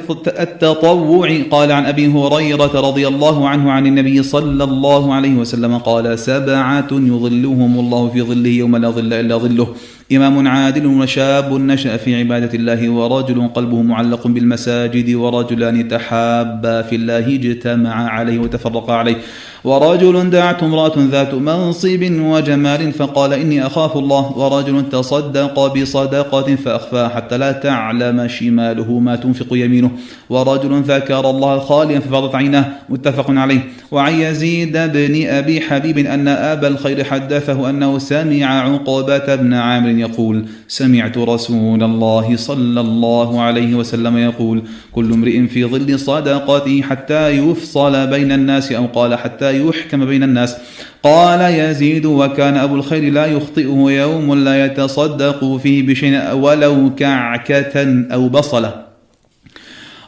[0.46, 1.28] التطوع.
[1.52, 6.92] قال عن أبي هريرة رضي الله عنه عن النبي صلى الله عليه وسلم قال سبعة
[6.92, 9.68] يظلهم الله في ظله يوم لا ظل إلا ظله.
[10.12, 17.36] إمام عادل وشاب نشأ في عبادة الله ورجل قلبه معلق بالمساجد ورجلان تحابا في الله
[17.36, 19.16] اجتمع عليه وتفرقا عليه.
[19.63, 24.38] ورجل دعته امرأة ذات منصب وجمال فقال إني أخاف الله.
[24.38, 29.92] ورجل تصدق بصدقة فأخفاها حتى لا تعلم شماله ما تنفق يمينه.
[30.30, 32.66] ورجل ذكر الله خاليا ففاضت عيناه.
[32.89, 33.60] متفق عليه.
[33.92, 40.46] وعن يزيد بن أبي حبيب أن أبا الخير حدثه أنه سمع عقبة بن عامر يقول
[40.68, 48.08] سمعت رسول الله صلى الله عليه وسلم يقول كل امرئ في ظل صدقته حتى يفصل
[48.08, 50.56] بين الناس أو قال حتى يحكم بين الناس.
[51.04, 58.30] قال يزيد وكان أبو الخير لا يخطئه يوم لا يتصدق فيه بشيء ولو كعكة أو
[58.30, 58.84] بصلة.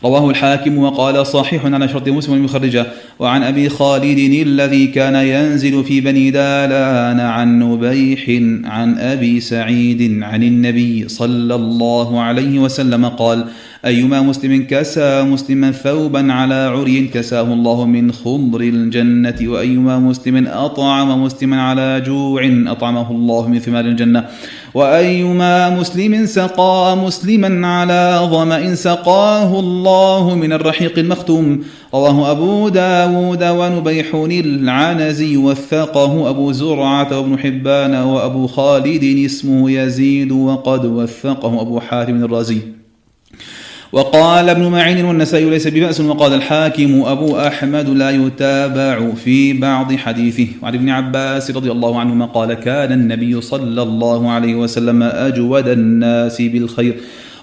[0.04, 2.86] رواه الحاكم وقال صحيح على شرط مسلم المخرجة
[3.20, 8.30] وعن أبي خالد الذي كان ينزل في بني دالان عن نبيح
[8.72, 13.46] عن أبي سعيد عن النبي صلى الله عليه وسلم قال
[13.86, 21.24] أيما مسلم كسى مسلما ثوبا على عري كساه الله من خضر الجنة وأيما مسلم أطعم
[21.24, 24.26] مسلما على جوع أطعمه الله من ثمار الجنة
[24.74, 31.64] وأيما مسلم سقى مسلما على ظمأ سقاه الله من الرحيق المختوم
[31.96, 40.86] رواه أبو داود ونبيح العنزي وثقه أبو زرعة وابن حبان وأبو خالد اسمه يزيد وقد
[40.86, 42.58] وثقه أبو حاتم الرازي.
[43.92, 50.48] وقال ابن معين والنسائي ليس ببأس وقال الحاكم أبو أحمد لا يتابع في بعض حديثه.
[50.62, 56.42] وعن ابن عباس رضي الله عنهما قال كان النبي صلى الله عليه وسلم أجود الناس
[56.42, 56.96] بالخير.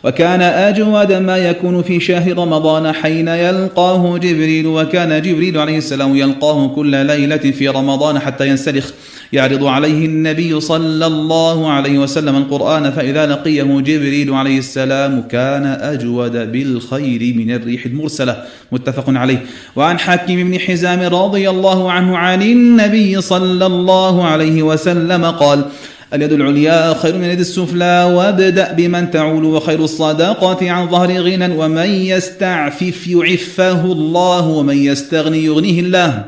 [0.05, 6.69] وكان أجود ما يكون في شهر رمضان حين يلقاه جبريل وكان جبريل عليه السلام يلقاه
[6.69, 8.91] كل ليلة في رمضان حتى ينسلخ.
[9.33, 16.53] يعرض عليه النبي صلى الله عليه وسلم القرآن فإذا لقيه جبريل عليه السلام كان أجود
[16.53, 18.45] بالخير من الريح المرسلة.
[18.73, 19.43] متفق عليه.
[19.77, 25.65] وعن حاكم بن حزام رضي الله عنه عن النبي صلى الله عليه وسلم قال
[26.15, 31.91] اليد العليا خير من اليد السفلى وابدأ بمن تعول وخير الصداقة عن ظهر غنى ومن
[31.91, 36.25] يستعفف يعفه الله ومن يستغني يغنيه الله.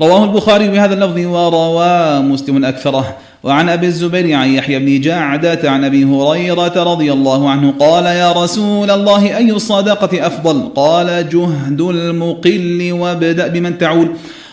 [0.00, 3.16] رواه البخاري بهذا اللفظ وروى مسلم أكثره.
[3.42, 8.32] وعن أبي الزبير عن يحيى بن جعدة عن أبي هريرة رضي الله عنه قال يا
[8.32, 14.08] رسول الله أي الصدقة أفضل؟ قال جهد المقل وابدأ بمن تعول.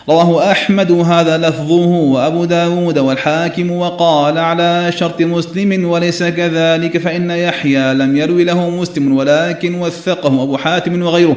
[0.08, 7.94] رواه أحمد هذا لفظه وأبو داود والحاكم وقال على شرط مسلم وليس كذلك فإن يحيى
[7.94, 11.36] لم يروي له مسلم ولكن وثقه أبو حاتم وغيره.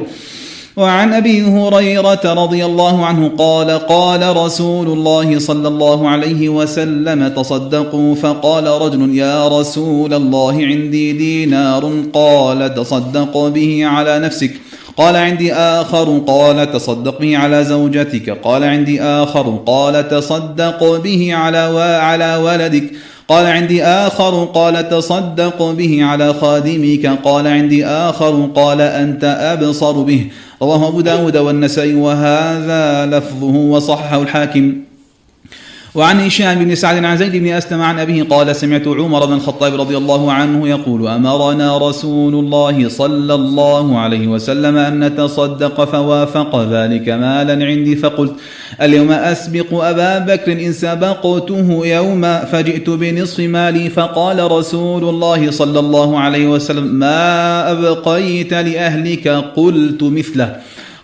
[0.76, 8.14] وعن أبي هريرة رضي الله عنه قال قال رسول الله صلى الله عليه وسلم تصدقوا
[8.14, 14.50] فقال رجل يا رسول الله عندي دينار قال تصدق به على نفسك.
[14.98, 18.30] قال عندي آخر قال تصدق به على زوجتك.
[18.30, 21.58] قال عندي آخر قال تصدق به على
[22.02, 22.90] على ولدك.
[23.28, 30.26] قال عندي آخر قال تصدق به على خادمك قال عندي آخر قال أنت أبصر به.
[30.62, 31.94] رواه أبو داود والنسائي.
[31.94, 34.87] وهذا لفظه وصححه الحاكم.
[35.98, 39.80] وعن هشام بن سعد عن زيد بن أسلم عن أبيه قال سمعت عمر بن الخطاب
[39.80, 47.08] رضي الله عنه يقول أمرنا رسول الله صلى الله عليه وسلم أن نتصدق فوافق ذلك
[47.08, 47.96] مالا عندي.
[47.96, 48.32] فقلت
[48.82, 53.90] اليوم أسبق أبا بكر إن سبقته يوما فجئت بنصف مالي.
[53.90, 60.56] فقال رسول الله صلى الله عليه وسلم ما أبقيت لأهلك؟ قلت مثله.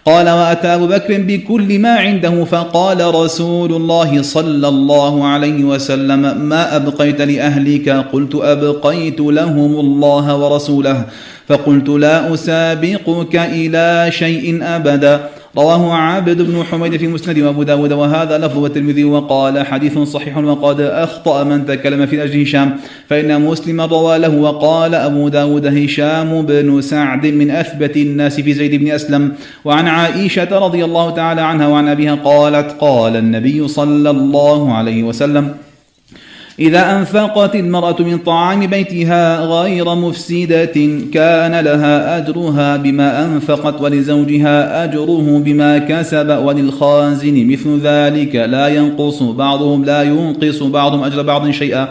[0.07, 6.77] قال وأتى أبو بكر بكل ما عنده فقال رسول الله صلى الله عليه وسلم ما
[6.77, 11.05] أبقيت لأهلك؟ قلت أبقيت لهم الله ورسوله
[11.49, 15.21] فقلت لا أسابقك إلى شيء أبدا.
[15.57, 20.81] رواه عابد بن حميد في مسند وابو داود وهذا لفظ الترمذي وقال حديث صحيح وقد
[20.81, 22.77] أخطأ من تكلم في أجل هشام
[23.09, 28.75] فإن مسلم روى له وقال أبو داود هشام بن سعد من أثبت الناس في زيد
[28.75, 29.33] بن أسلم
[29.65, 35.55] وعن عائشة رضي الله تعالى عنها وعن أبيها قالت قال النبي صلى الله عليه وسلم
[36.59, 40.75] إذا أنفقت المرأة من طعام بيتها غير مفسدة
[41.13, 49.85] كان لها أجرها بما أنفقت ولزوجها أجره بما كسب وللخازن مثل ذلك لا ينقص بعضهم
[49.85, 51.89] لا ينقص بعضهم أجر بعض شيئا.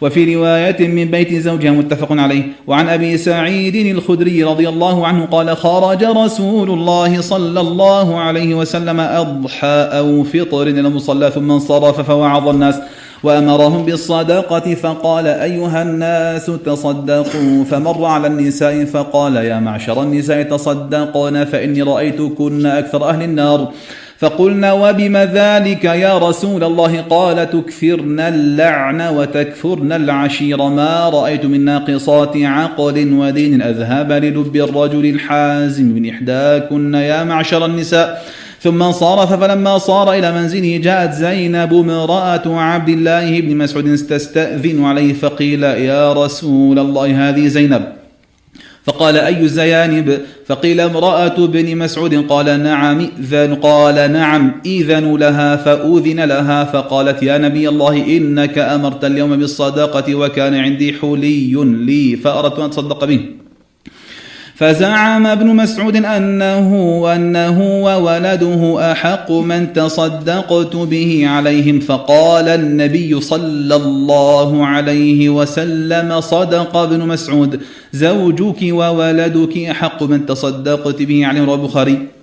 [0.00, 2.42] وفي رواية من بيت زوجها متفق عليه.
[2.66, 9.00] وعن أبي سعيد الخدري رضي الله عنه قال خرج رسول الله صلى الله عليه وسلم
[9.00, 12.74] أضحى أو فطر إلى المصلى ثم انصرف فوعظ الناس.
[13.22, 21.82] وأمرهم بالصدقة فقال أيها الناس تصدقوا فمر على النساء فقال يا معشر النساء تصدقون فإني
[21.82, 23.72] رأيتكن أكثر أهل النار.
[24.18, 32.36] فقلنا وبم ذلك يا رسول الله؟ قال تكثرن اللعن وتكفرن العشير ما رأيت من ناقصات
[32.36, 38.24] عقل ودين أذهب للب الرجل الحازم من إحداكن يا معشر النساء.
[38.62, 45.12] ثم انصرف فلما صار إلى منزله جاءت زينب امرأة عبد الله بن مسعود تستأذن عليه
[45.12, 47.84] فقيل يا رسول الله هذه زينب.
[48.84, 52.14] فقال أي الزيانب فقيل امرأة بن مسعود.
[52.14, 53.54] قال نعم إذن.
[53.54, 55.56] قال نعم إذن لها.
[55.56, 62.58] فأذن لها فقالت يا نبي الله إنك أمرت اليوم بالصدقة وكان عندي حلي لي فأردت
[62.58, 63.41] أن أتصدق به.
[64.54, 74.66] فزعم ابن مسعود أنه أنه وولده أحق من تصدقت به عليهم فقال النبي صلى الله
[74.66, 77.60] عليه وسلم صدق ابن مسعود
[77.92, 82.21] زوجك وولدك أحق من تصدقت به عليهم رواه البخاري.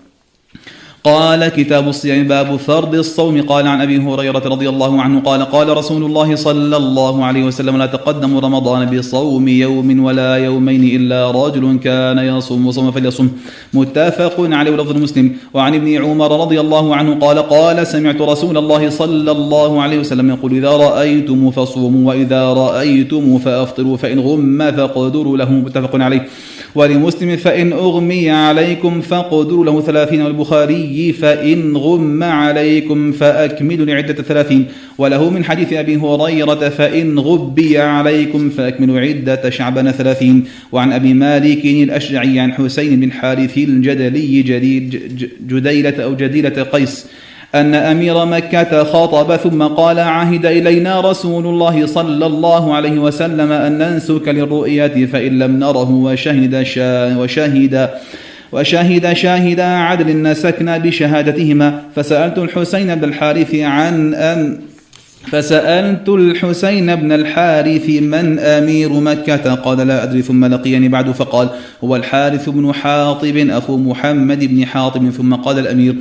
[1.04, 3.42] قال كتاب الصيام باب فرض الصوم.
[3.42, 7.78] قال عن أبي هريرة رضي الله عنه قال قال رسول الله صلى الله عليه وسلم
[7.78, 13.28] لا تقدموا رمضان بصوم يوم ولا يومين إلا رجل كان يصوم صوم فليصم.
[13.74, 15.36] متفق عليه لفظ مسلم.
[15.54, 20.30] وعن ابن عمر رضي الله عنه قال قال سمعت رسول الله صلى الله عليه وسلم
[20.30, 25.52] يقول إذا رأيتم فصوموا وإذا رأيتم فأفطروا فإن غم فاقدروا له.
[25.52, 26.28] متفق عليه.
[26.76, 34.66] ولمسلم فإن أغمي عليكم فاقدروا له ثلاثين والبخاري فإن غم عليكم فأكملوا لعدة ثلاثين
[34.98, 41.66] وله من حديث أبي هريرة فإن غبي عليكم فأكملوا عدة شعبان ثلاثين وعن أبي مالك
[41.66, 44.90] الأشجعي عن حسين بن حارث الجدلي جديد
[45.48, 47.06] جديلة أو جديلة قيس
[47.56, 53.78] أن أمير مكة خاطب ثم قال عهد إلينا رسول الله صلى الله عليه وسلم أن
[53.78, 57.90] ننسك للرؤية فإن لم نره وشهد شا وشهد
[58.52, 61.82] وشهد شاهد عدل نسكنا بشهادتهما.
[61.96, 64.60] فسألت الحسين بن الحارث عن أن
[65.28, 71.50] فسألت الحسين بن الحارث من أمير مكة؟ قال لا أدري ثم لقيني بعد فقال
[71.84, 75.96] هو الحارث بن حاطب أخو محمد بن حاطب ثم قال الأمير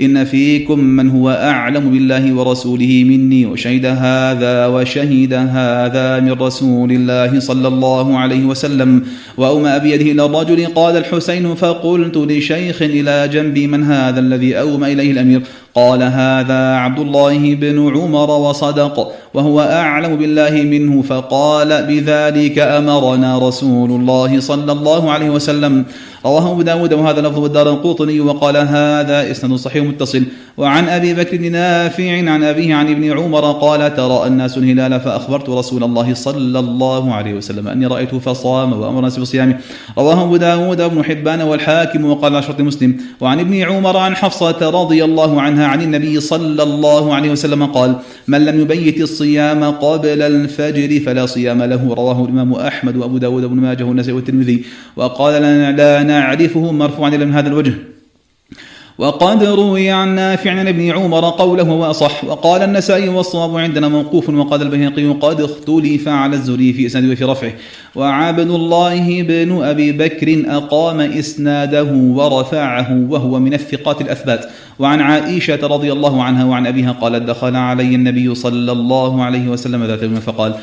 [0.00, 7.40] إن فيكم من هو أعلم بالله ورسوله مني وشهد هذا وشهد هذا من رسول الله
[7.40, 9.02] صلى الله عليه وسلم
[9.36, 15.10] وأومأ بيده إلى الرجل قال الحسين فقلت لشيخ إلى جنبي من هذا الذي أومأ إليه
[15.12, 15.42] الأمير
[15.74, 23.90] قال هذا عبد الله بن عمر وصدق وهو أعلم بالله منه فقال بذلك أمرنا رسول
[23.90, 25.84] الله صلى الله عليه وسلم
[26.26, 30.24] رواه أبو داود وهذا لفظ الدار القوطني وقال هذا إسناد صحيح متصل.
[30.56, 35.48] وعن أبي بكر بن نافع عن أبيه عن ابن عمر قال ترى الناس الهلال فأخبرت
[35.48, 39.56] رسول الله صلى الله عليه وسلم أني رأيته فصام وأمر الناس بصيامه.
[39.98, 42.96] رواه أبو داود وابن حبان والحاكم وقال شرط مسلم.
[43.20, 47.96] وعن ابن عمر عن حفصة رضي الله عنها عن النبي صلى الله عليه وسلم قال
[48.28, 51.94] من لم يبيت الصيام قبل الفجر فلا صيام له.
[51.94, 54.64] رواه الإمام أحمد وأبو داود وابن ماجه والنسائي والترمذي.
[54.96, 55.42] وقال
[55.76, 57.74] لا نعرفه مرفوعا إلى من هذا الوجه.
[59.00, 64.62] وقد روي عن نافع عن ابن عمر قوله وأصح وقال النسائي والصواب عندنا موقوف وقال
[64.62, 67.52] البهقي قد اختلف على الزري في إسناده وفي رفعه.
[67.94, 74.44] وعبد الله بن أبي بكر أقام إسناده ورفعه وهو من الثقات الأثبات.
[74.80, 79.84] وعن عائشة رضي الله عنها وعن أبيها قالت دخل علي النبي صلى الله عليه وسلم
[79.84, 80.54] ذات يوم فقال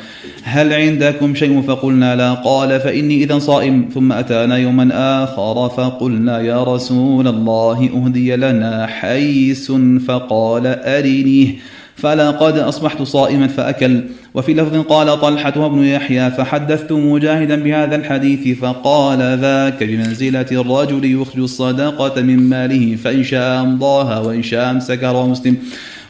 [0.42, 2.34] هل عندكم شيء؟ فقلنا لا.
[2.34, 3.88] قال فإني إذا صائم.
[3.94, 4.88] ثم أتانا يوما
[5.24, 9.72] آخر فقلنا يا رسول الله أهدي لنا حيس
[10.06, 11.54] فقال أرنيه
[11.96, 14.02] فلقد أصبحت صائما فأكل.
[14.38, 21.42] وفي لفظ قال طلحة وابن يحيى فحدثت مجاهدا بهذا الحديث فقال ذاك بمنزلة الرجل يخرج
[21.42, 25.56] الصدقة من ماله فإن شاء أمضاها وإن شاء أمسكها مسلم.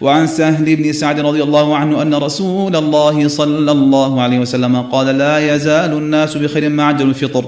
[0.01, 5.07] وعن سهل بن سعد رضي الله عنه أن رسول الله صلى الله عليه وسلم قال
[5.07, 7.45] لا يزال الناس بخير ما عجل الفطر.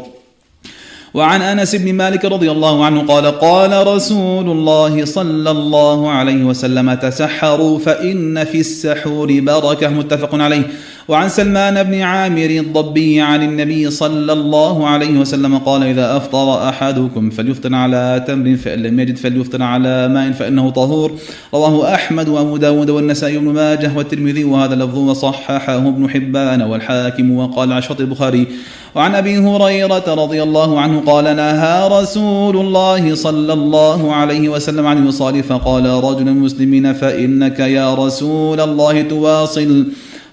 [1.14, 6.94] وعن أنس بن مالك رضي الله عنه قال قال رسول الله صلى الله عليه وسلم
[6.94, 10.62] تسحروا فإن في السحور بركة متفق عليه.
[11.10, 17.30] وعن سلمان بن عامر الضبي عن النبي صلى الله عليه وسلم قال إذا أفطر أحدكم
[17.30, 21.12] فليفطر على تمر فإن لم يجد فليفطر على ماء فإنه طهور.
[21.54, 27.72] رواه أحمد وأبو داود والنسائي بن ماجه والترمذي وهذا لفظ وصححه ابن حبان والحاكم وقال
[27.72, 28.46] عشرة البخاري.
[28.94, 34.98] وعن أبي هريرة رضي الله عنه قال نهى رسول الله صلى الله عليه وسلم عن
[35.02, 39.86] الوصال فقال رجل مسلمين فإنك يا رسول الله تواصل.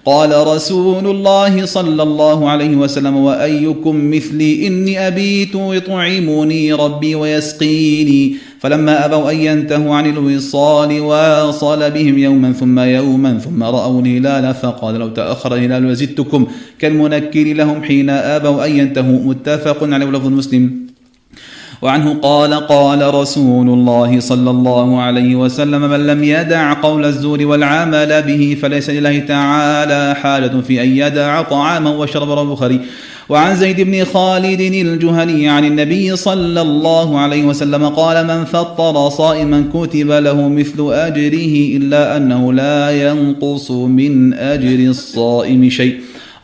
[0.07, 8.35] قال رسول الله صلى الله عليه وسلم وأيكم مثلي؟ إني أبيت يطعمني ربي ويسقيني.
[8.59, 14.95] فلما أبوا أن ينتهوا عن الوصال واصل بهم يوما ثم يوما ثم رأوا الهلال فقال
[14.95, 16.47] لو تأخر الهلال لزدتكم.
[16.79, 19.19] كالمنكر لهم حين أبوا أن ينتهوا.
[19.19, 20.86] متفق عليه لفظ مسلم.
[21.81, 28.21] وعنه قال قال رسول الله صلى الله عليه وسلم من لم يدع قول الزور والعمل
[28.21, 32.79] به فليس لله تعالى حالة في أن يدع طعاما وشرب البخاري.
[33.29, 39.69] وعن زيد بن خالد الجهني عن النبي صلى الله عليه وسلم قال من فطر صائما
[39.73, 45.95] كتب له مثل أجره إلا أنه لا ينقص من أجر الصائم شيء.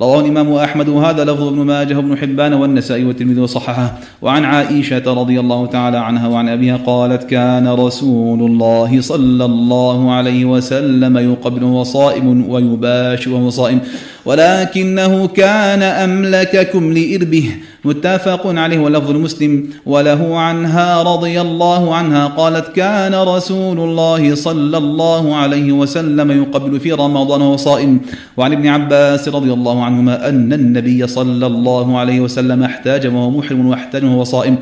[0.01, 0.89] رواه الإمام أحمد.
[0.89, 3.93] وهذا لفظ ابن ماجه وابن حبان والنسائي والترمذي وصححه.
[4.21, 10.45] وعن عائشة رضي الله تعالى عنها وعن أبيها قالت كان رسول الله صلى الله عليه
[10.45, 13.79] وسلم يقبل وهو صائم ويباشر وهو صائم
[14.25, 17.51] ولكنه كان أملككم لإربه.
[17.85, 19.69] متفق عليه ولفظ المسلم.
[19.85, 26.91] وله عنها رضي الله عنها قالت كان رسول الله صلى الله عليه وسلم يقبل في
[26.91, 27.99] رمضان وهو صائم
[28.37, 33.67] وعن ابن عباس رضي الله عنهما أن النبي صلى الله عليه وسلم احتاج وهو محرم
[33.67, 34.55] واحتاج وهو صائم.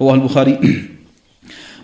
[0.00, 0.58] رواه البخاري.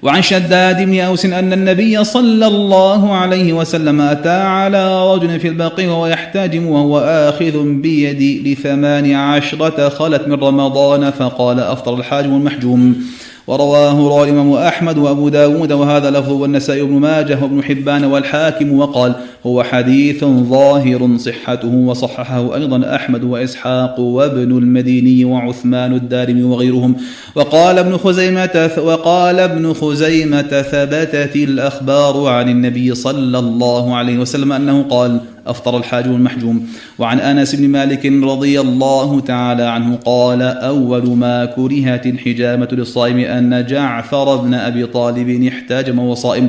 [0.03, 5.91] وعن شداد بن أوس أن النبي صلى الله عليه وسلم أتى على رجل في البقيع
[5.91, 13.05] وهو يحتاجم وهو آخذ بيدي لثمان عشرة خلت من رمضان فقال أفطر الحاجم المحجوم.
[13.47, 19.15] ورواه رواه الإمام أحمد وأبو داود وهذا لفظ والنسائي بن ماجه وابن حبان والحاكم وقال
[19.47, 26.97] هو حديث ظاهر صحته وصححه أيضا أحمد وإسحاق وابن المديني وعثمان الدارمي وغيرهم
[27.35, 34.83] وقال ابن خزيمة وقال ابن خزيمة ثبتت الأخبار عن النبي صلى الله عليه وسلم أنه
[34.83, 36.69] قال أفطر الحاج المحجوم.
[36.99, 43.67] وعن أنس بن مالك رضي الله تعالى عنه قال أول ما كرهت الحجامة للصائم أن
[43.67, 46.49] جعفر بن أبي طالب احتاجم وصائم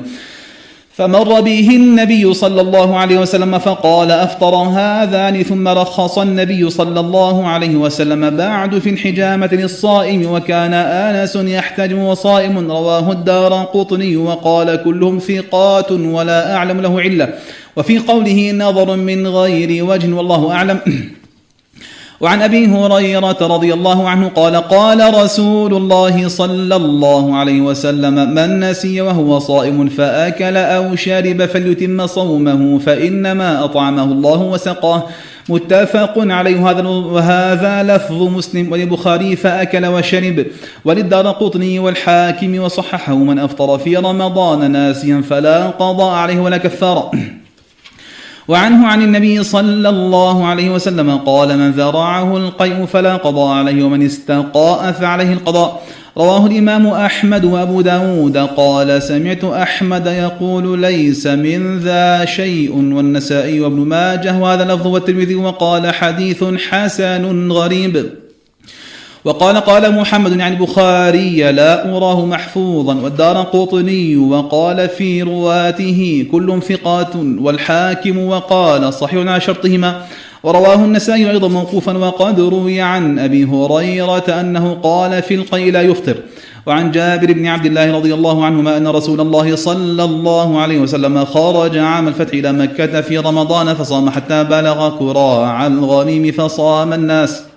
[0.93, 7.47] فمر به النبي صلى الله عليه وسلم فقال أفطر هذان ثم رخص النبي صلى الله
[7.47, 12.71] عليه وسلم بعد في الحجامة للصائم وكان آنس يحتجم وصائم.
[12.71, 17.29] رواه الدار قطني وقال كلهم ثقات ولا أعلم له علة.
[17.77, 20.79] وفي قوله نظر من غير وجه والله أعلم.
[22.23, 28.59] وعن أبي هريرة رضي الله عنه قال قال رسول الله صلى الله عليه وسلم من
[28.59, 35.03] نسي وهو صائم فأكل أو شرب فليتم صومه فإنما أطعمه الله وسقاه.
[35.49, 36.69] متفق عليه.
[36.69, 40.45] هذا وهذا لفظ مسلم وللبخاري فأكل وشرب.
[40.85, 47.11] وللدار قطني والحاكم وصححه من أفطر في رمضان ناسيا فلا قضاء عليه ولا كفارة.
[48.47, 54.05] وعنه عن النبي صلى الله عليه وسلم قال من ذرعه القيء فلا قضاء عليه ومن
[54.05, 55.83] استقاء فعليه القضاء.
[56.17, 63.79] رواه الإمام أحمد وأبو داود قال سمعت أحمد يقول ليس من ذا شيء والنسائي وابن
[63.79, 68.22] ماجه وهذا لفظ والترمذي وقال حديث حسن غريب.
[69.25, 77.15] وقال قال محمد يعني البخاري لا أراه محفوظا والدار قطني وقال في رواته كل ثقات
[77.15, 80.01] والحاكم وقال صحيح على شرطهما.
[80.43, 86.15] ورواه النسائي أيضا موقوفا وقد روي عن أبي هريرة أنه قال في القي لا يفطر.
[86.65, 91.25] وعن جابر بن عبد الله رضي الله عنهما أن رسول الله صلى الله عليه وسلم
[91.25, 97.52] خرج عام الفتح إلى مكة في رمضان فصام حتى بلغ كراع الغنيم فصام الناس.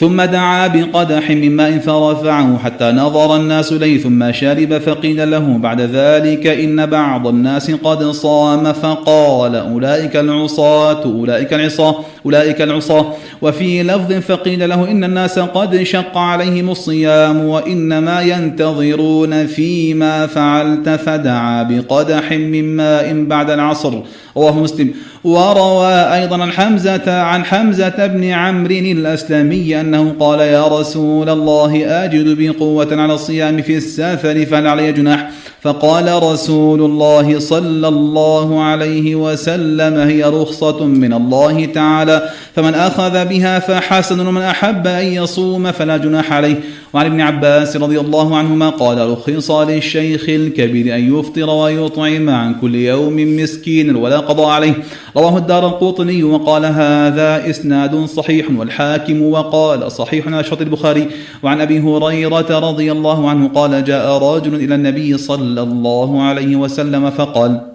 [0.00, 5.80] ثم دعا بقدح من ماء فرفعه حتى نظر الناس إليه ثم شرب فقيل له بعد
[5.80, 11.94] ذلك إن بعض الناس قد صام فقال أولئك العصاة أولئك العصاة
[12.26, 13.12] أولئك العصاة.
[13.42, 21.62] وفي لفظ فقيل له إن الناس قد شق عليهم الصيام وإنما ينتظرون فيما فعلت فدعا
[21.62, 24.00] بقدح من ماء بعد العصر.
[24.36, 24.90] رواه مسلم.
[25.24, 32.38] وروى أيضا عن حمزة عن حمزة بن عمرو الأسلمي أنه قال يا رسول الله أجد
[32.38, 35.30] بقوة على الصيام في السفر فهل علي جناح.
[35.62, 43.58] فقال رسول الله صلى الله عليه وسلم هي رخصة من الله تعالى فمن أخذ بها
[43.58, 46.60] فحسن ومن أحب أن يصوم فلا جناح عليه.
[46.94, 52.74] وعن ابن عباس رضي الله عنهما قال رخص للشيخ الكبير أن يفطر ويطعم عن كل
[52.74, 54.74] يوم مسكين ولا قضاء عليه.
[55.16, 61.08] رواه الدار القوطني وقال هذا إسناد صحيح والحاكم وقال صحيح على شرط البخاري.
[61.42, 67.10] وعن أبي هريرة رضي الله عنه قال جاء رجل إلى النبي صلى الله عليه وسلم
[67.10, 67.69] فقال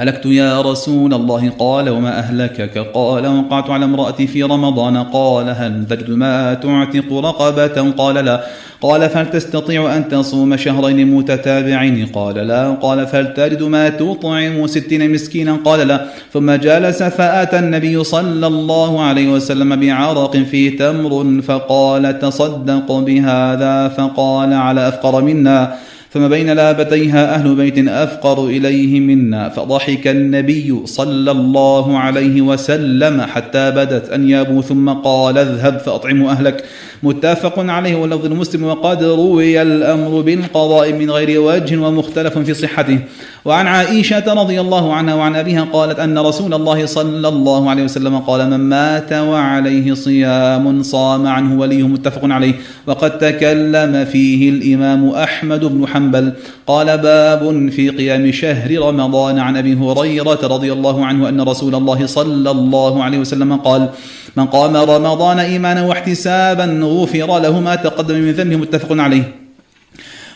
[0.00, 4.96] هلكت يا رسول الله؟ قال وما أهلكك؟ قال وقعت على امرأتي في رمضان.
[4.96, 8.44] قال هل تجد ما تعتق رقبة؟ قال لا.
[8.80, 12.70] قال فهل تستطيع أن تصوم شهرين متتابعين؟ قال لا.
[12.70, 16.06] قال فهل تجد ما تطعم ستين مسكينا؟ قال لا.
[16.32, 24.52] ثم جلس فأتى النبي صلى الله عليه وسلم بعرق فيه تمر فقال تصدق بهذا؟ فقال
[24.52, 25.74] على أفقر منا.
[26.12, 33.70] ثم بين لابتيها أهل بيت أفقر إليه منا فضحك النبي صلى الله عليه وسلم حتى
[33.70, 36.64] بدت أنيابه ثم قال اذهب فأطعموا أهلك.
[37.02, 42.98] متفق عليه واللفظ المسلم وقد روي الأمر بالقضاء من غير وجه ومختلف في صحته.
[43.44, 48.18] وعن عائشة رضي الله عنها وعن أبيها قالت أن رسول الله صلى الله عليه وسلم
[48.18, 52.54] قال من مات وعليه صيام صام عنه وليه متفق عليه.
[52.86, 55.99] وقد تكلم فيه الإمام أحمد بن حنبل
[56.66, 62.06] قال باب في قيام شهر رمضان عن أبي هريرة رضي الله عنه أن رسول الله
[62.06, 63.88] صلى الله عليه وسلم قال
[64.36, 68.56] من قام رمضان إيمانا واحتسابا غفر له ما تقدم من ذنبه.
[68.56, 69.40] متفق عليه.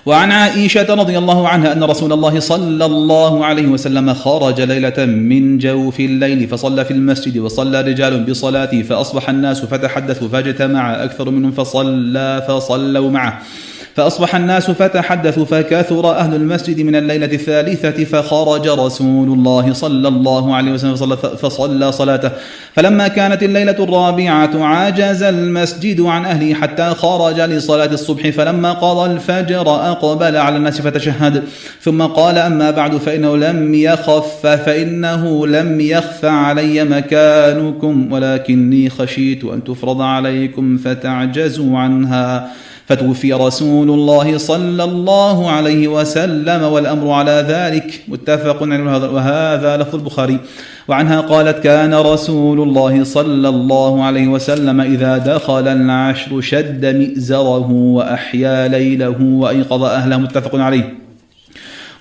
[0.07, 5.59] وعن عائشة رضي الله عنها أن رسول الله صلى الله عليه وسلم خرج ليلة من
[5.59, 12.45] جوف الليل فصلى في المسجد وصلى رجال بصلاته فأصبح الناس فتحدثوا فاجتمع أكثر منهم فصلى
[12.49, 13.43] فصلوا معه.
[13.95, 20.73] فأصبح الناس فتحدثوا فكثر أهل المسجد من الليلة الثالثة فخرج رسول الله صلى الله عليه
[20.73, 22.31] وسلم فصلى صلاته.
[22.75, 29.71] فلما كانت الليلة الرابعة عجز المسجد عن أهله حتى خرج لصلاة الصبح فلما قضى الفجر
[29.91, 31.43] أقبل على الناس فتشهد.
[31.81, 39.65] ثم قال أما بعد فإنه لم يخف فإنه لم يخف علي مكانكم ولكني خشيت أن
[39.65, 42.51] تفرض عليكم فتعجزوا عنها.
[42.87, 48.05] فتوفي رسول الله صلى الله عليه وسلم والأمر على ذلك.
[48.09, 50.39] متفق عليه وهذا لفظ البخاري.
[50.89, 58.69] وعنها قالت كان رسول الله صلى الله عليه وسلم إذا دخل العشر شد مئزره وأحيا
[58.69, 60.17] ليله وأيقظ أهله.
[60.17, 61.04] متفق عليه.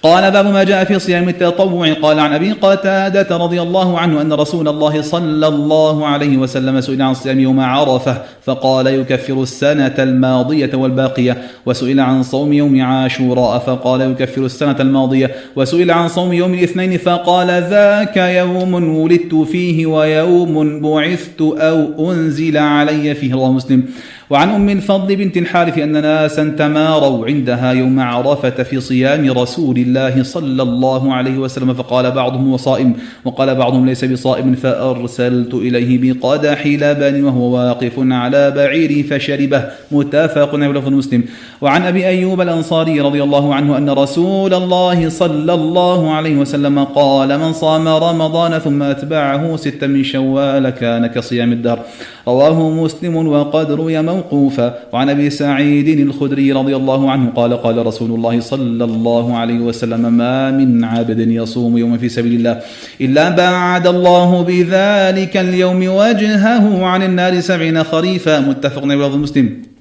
[0.04, 1.94] قال باب ما جاء في صيام التطوع.
[1.94, 7.02] قال عن أبي قتادة رضي الله عنه أن رسول الله صلى الله عليه وسلم سئل
[7.02, 11.38] عن صيام يوم عرفة فقال يكفر السنة الماضية والباقية.
[11.66, 15.32] وسئل عن صوم يوم عاشوراء فقال يكفر السنة الماضية.
[15.56, 23.16] وسئل عن صوم يوم الاثنين فقال ذاك يوم ولدت فيه ويوم بعثت أو أنزل علي
[23.16, 23.34] فيه.
[23.34, 23.84] رواه مسلم.
[24.30, 29.93] وعن أم الفضل بنت الحارث أن ناسا تماروا عندها يوم عرفة في صيام رسول الله
[30.24, 32.94] صلى الله عليه وسلم فقال بعضهم وصائم
[33.26, 39.64] وقال بعضهم ليس بصائم فأرسلت إليه بقدح لبن وهو واقف على بعيري فشربه.
[39.92, 41.24] متافق عليه لفظ مسلم.
[41.62, 47.40] وعن أبي أيوب الأنصاري رضي الله عنه أن رسول الله صلى الله عليه وسلم قال
[47.40, 51.80] من صام رمضان ثم أتبعه ستا من شوال كان كصيام الدهر
[52.28, 54.74] رواه مسلم وقد روي موقوفا.
[54.94, 59.83] وعن أبي سعيد الخدري رضي الله عنه قال قال رسول الله صلى الله عليه وسلم
[59.92, 62.62] ما من عبد يصوم يوما في سبيل الله
[63.02, 68.40] إلا بعد الله بذلك اليوم وجهه عن النار سبعين خريفا.
[68.40, 69.73] متفق عليه مسلم.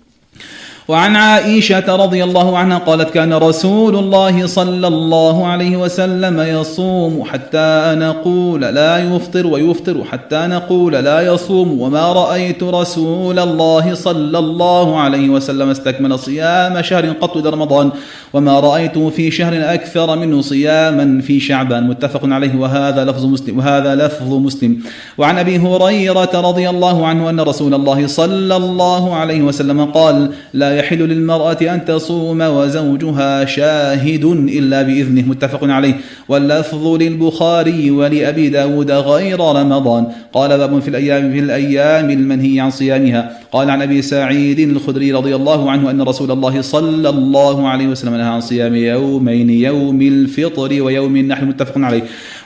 [0.89, 7.95] وعن عائشة رضي الله عنها قالت كان رسول الله صلى الله عليه وسلم يصوم حتى
[7.99, 11.81] نقول لا يفطر ويفطر حتى نقول لا يصوم.
[11.81, 17.91] وما رأيت رسول الله صلى الله عليه وسلم استكمل صيام شهر قط إلى رمضان.
[18.33, 21.89] وما رأيت في شهر أكثر منه صياما في شعبان.
[21.89, 22.57] متفق عليه.
[22.59, 23.59] وهذا لفظ مسلم.
[23.59, 24.79] وهذا لفظ مسلم.
[25.19, 30.72] وعن أبي هريرة رضي الله عنه أن رسول الله صلى الله عليه وسلم قال لا
[30.79, 35.95] يحل للمرأة أن تصوم وزوجها شاهد إلا بإذنه متفق عليه.
[36.29, 40.07] واللفظ للبخاري ولأبي داود غير رمضان.
[40.33, 43.39] قال باب في الأيام في الأيام المنهي عن صيامها.
[43.53, 48.15] قال عن أبي سعيد الخدري رضي الله عنه أن رسول الله صلى الله عليه وسلم
[48.15, 52.03] نهى عن صيام يومين يوم الفطر ويوم النحر متفق عليه.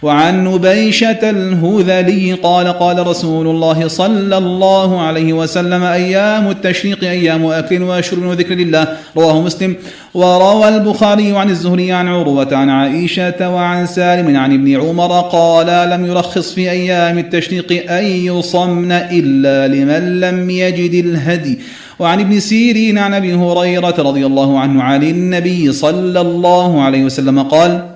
[0.07, 7.83] وعن نبيشة الهذلي قال قال رسول الله صلى الله عليه وسلم أيام التشريق أيام أكل
[7.83, 8.89] وشرب وذكر لله.
[9.17, 9.77] رواه مسلم.
[10.15, 16.07] وروى البخاري عن الزهري عن عروة عن عائشة وعن سالم عن ابن عمر قال لم
[16.07, 21.59] يرخص في أيام التشريق أن يصمن إلا لمن لم يجد الهدي.
[21.99, 27.43] وعن ابن سيرين عن أبي هريرة رضي الله عنه عن النبي صلى الله عليه وسلم
[27.43, 27.95] قال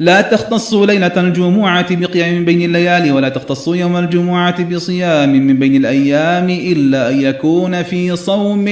[0.00, 5.76] لا تختصوا ليلة الجمعة بقيام من بين الليالي ولا تختصوا يوم الجمعة بصيام من بين
[5.76, 8.68] الأيام إلا أن يكون في صوم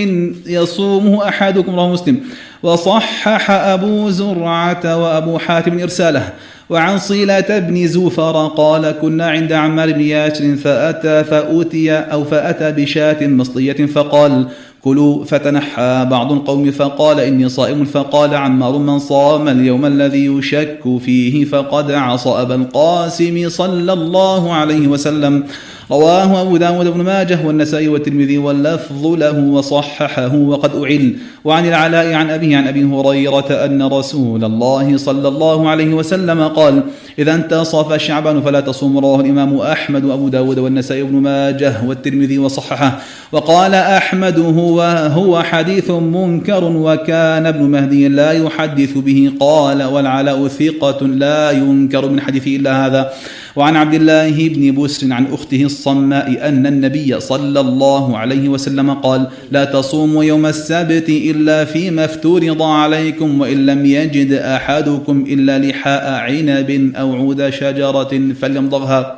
[0.47, 2.21] يصومه أحدكم رواه مسلم.
[2.63, 6.33] وصحح أبو زرعة وأبو حاتم إرساله
[6.71, 13.27] وعن صلة بن زوفر قال كنا عند عمار بن ياسر فأتى فأتي أو فأتى بشاة
[13.27, 14.49] مصلية فقال
[14.83, 21.45] كلوا فتنحى بعض القوم فقال إني صائم فقال عمار من صام اليوم الذي يشك فيه
[21.45, 25.45] فقد عصى أبا القاسم صلى الله عليه وسلم
[25.91, 31.17] رواه أبو داود بن ماجه والنسائي والترمذي واللفظ له وصححه وقد أعل.
[31.45, 36.83] وعن العلاء عن أبيه عن أبي هريرة أن رسول الله صلى الله عليه وسلم قال
[37.19, 38.99] إذا انتصف شعبان فلا تصوم.
[38.99, 42.99] رواه الإمام أحمد وأبو داود والنسائي بن ماجه والترمذي وصححه.
[43.33, 44.83] وقال أحمد هو
[45.13, 49.33] هو حديث منكر وكان ابن مهدي لا يحدث به.
[49.41, 53.11] قال والعلاء ثقة لا ينكر من حديثه إلا هذا.
[53.59, 59.27] وعن عبد الله بن بسر عن أخته الصماء أن النبي صلى الله عليه وسلم قال
[59.51, 66.93] لا تصوموا يوم السبت إلا فيما افترض عليكم وإن لم يجد أحدكم إلا لحاء عنب
[66.97, 69.18] أو عود شجرة فليمضغها.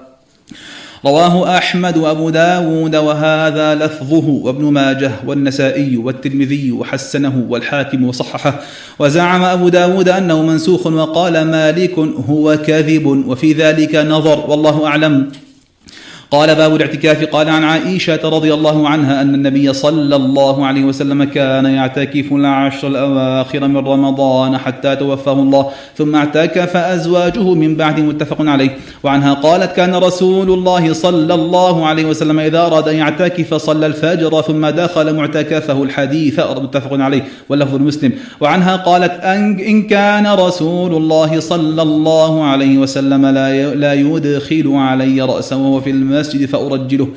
[1.07, 8.61] رواه أحمد وأبو داود وهذا لفظه وابن ماجه والنسائي والترمذي وحسنه والحاكم وصححه.
[8.99, 11.99] وزعم أبو داود أنه منسوخ وقال مالك
[12.29, 15.33] هو كذب وفي ذلك نظر والله أعلم.
[16.31, 17.25] قال باب الاعتكاف.
[17.25, 22.89] قال عن عائشة رضي الله عنها أن النبي صلى الله عليه وسلم كان يعتكف العشر
[22.89, 25.67] الأواخر من رمضان حتى توفاه الله
[25.97, 28.77] ثم اعتكف أزواجه من بعد متفق عليه.
[29.03, 34.43] وعنها قالت كان رسول الله صلى الله عليه وسلم إذا أراد أن يعتكف صلى الفجر
[34.43, 36.41] ثم دخل معتكفه الحديث.
[36.41, 43.27] متفق عليه واللفظ المسلم وعنها قالت إن كان رسول الله صلى الله عليه وسلم
[43.77, 47.09] لا يدخل علي رأسه وهو في المسجد المسجد فأرجله.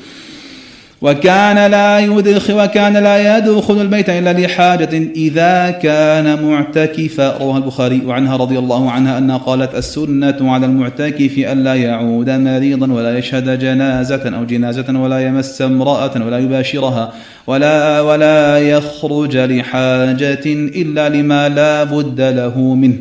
[1.03, 8.37] وكان لا يدخل وكان لا يدخل البيت إلا لحاجة إذا كان معتكفا رواه البخاري وعنها
[8.37, 14.43] رضي الله عنها أنها قالت السنة على المعتكف ألا يعود مريضا ولا يشهد جنازة أو
[14.45, 17.13] جنازة ولا يمس امرأة ولا يباشرها
[17.47, 22.97] ولا ولا يخرج لحاجة إلا لما لا بد له منه.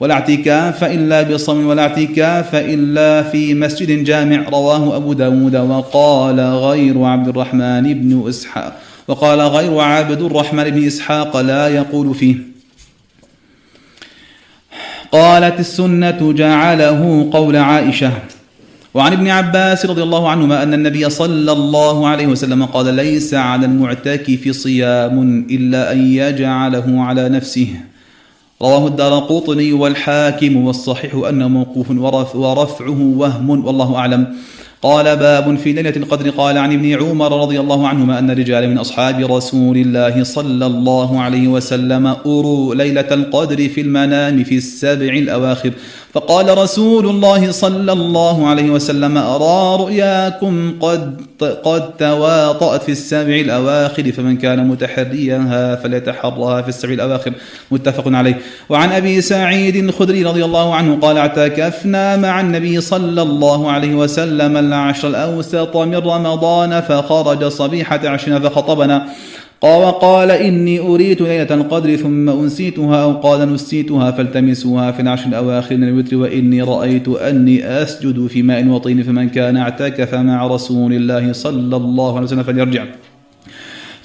[0.00, 7.04] ولا اعتكاف إلا بصوم ولا اعتكاف إلا في مسجد جامع رواه أبو داود وقال غير
[7.04, 12.36] عبد الرحمن بن إسحاق وقال غير عبد الرحمن بن إسحاق لا يقول فيه.
[15.12, 18.12] قالت السنة جعله قول عائشة
[18.94, 23.66] وعن ابن عباس رضي الله عنهما أن النبي صلى الله عليه وسلم قال ليس على
[23.66, 27.68] المعتكف صيام إلا أن يجعله على نفسه.
[28.62, 29.18] رواه الدار
[29.72, 31.90] والحاكم والصحيح أنه موقوف
[32.34, 34.36] ورفعه وهم والله أعلم.
[34.82, 36.30] قال باب في ليلة القدر.
[36.30, 41.20] قال عن ابن عمر رضي الله عنهما أن رجال من أصحاب رسول الله صلى الله
[41.20, 45.72] عليه وسلم أروا ليلة القدر في المنام في السبع الأواخر.
[46.16, 54.12] فقال رسول الله صلى الله عليه وسلم أرى رؤياكم قد قد تواطأت في السبع الأواخر
[54.12, 57.32] فمن كان متحريها فليتحرها في السبع الأواخر.
[57.70, 58.38] متفق عليه.
[58.68, 64.56] وعن أبي سعيد الخدري رضي الله عنه قال اعتكفنا مع النبي صلى الله عليه وسلم
[64.56, 69.06] العشر الأوسط من رمضان فخرج صبيحة عشرين فخطبنا.
[69.62, 75.88] وقال إني أريت ليلة القدر ثم أنسيتها أو قال نسيتها فالتمسوها في العشر الأواخر من
[75.88, 81.76] الوتر وإني رأيت أني أسجد في ماء وطين فمن كان اعتكف مع رسول الله صلى
[81.76, 82.84] الله عليه وسلم فليرجع.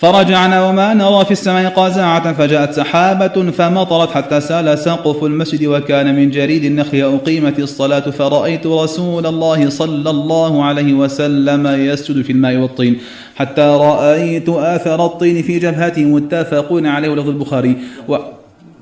[0.01, 6.29] فرجعنا وما نرى في السماء قزاعة فجاءت سحابة فمطرت حتى سال سقف المسجد وكان من
[6.29, 12.99] جريد النخل أقيمت الصلاة فرأيت رسول الله صلى الله عليه وسلم يسجد في الماء والطين.
[13.35, 17.77] حتى رأيت آثر الطين في جبهته متفقون عليه لفظ البخاري.
[18.07, 18.17] و...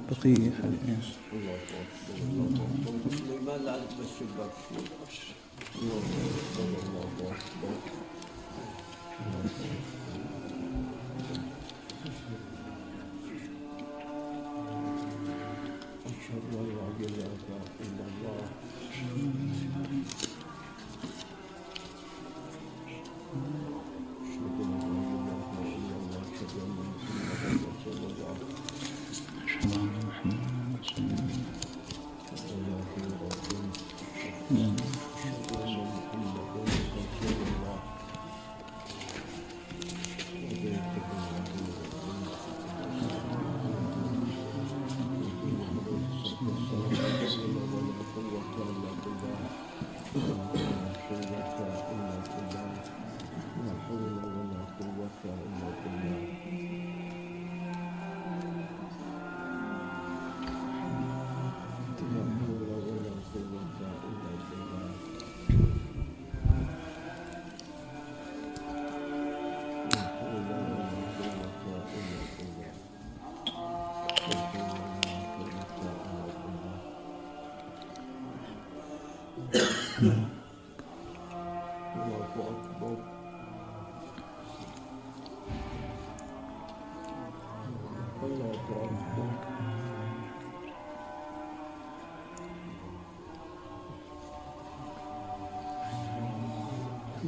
[0.09, 0.35] بقي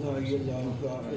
[0.02, 0.66] لا اله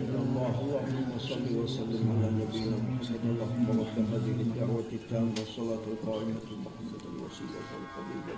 [0.00, 3.20] إلا الله اللهم صل وسلم على نبينا محمد.
[3.32, 8.36] اللهم رب هذه الدعوة التامة والصلاه القائمه محمد الوسيله والفضيله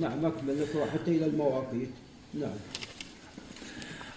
[0.00, 0.58] نعم أكمل
[0.92, 1.92] حتى إلى المواقيت.
[2.34, 2.58] نعم.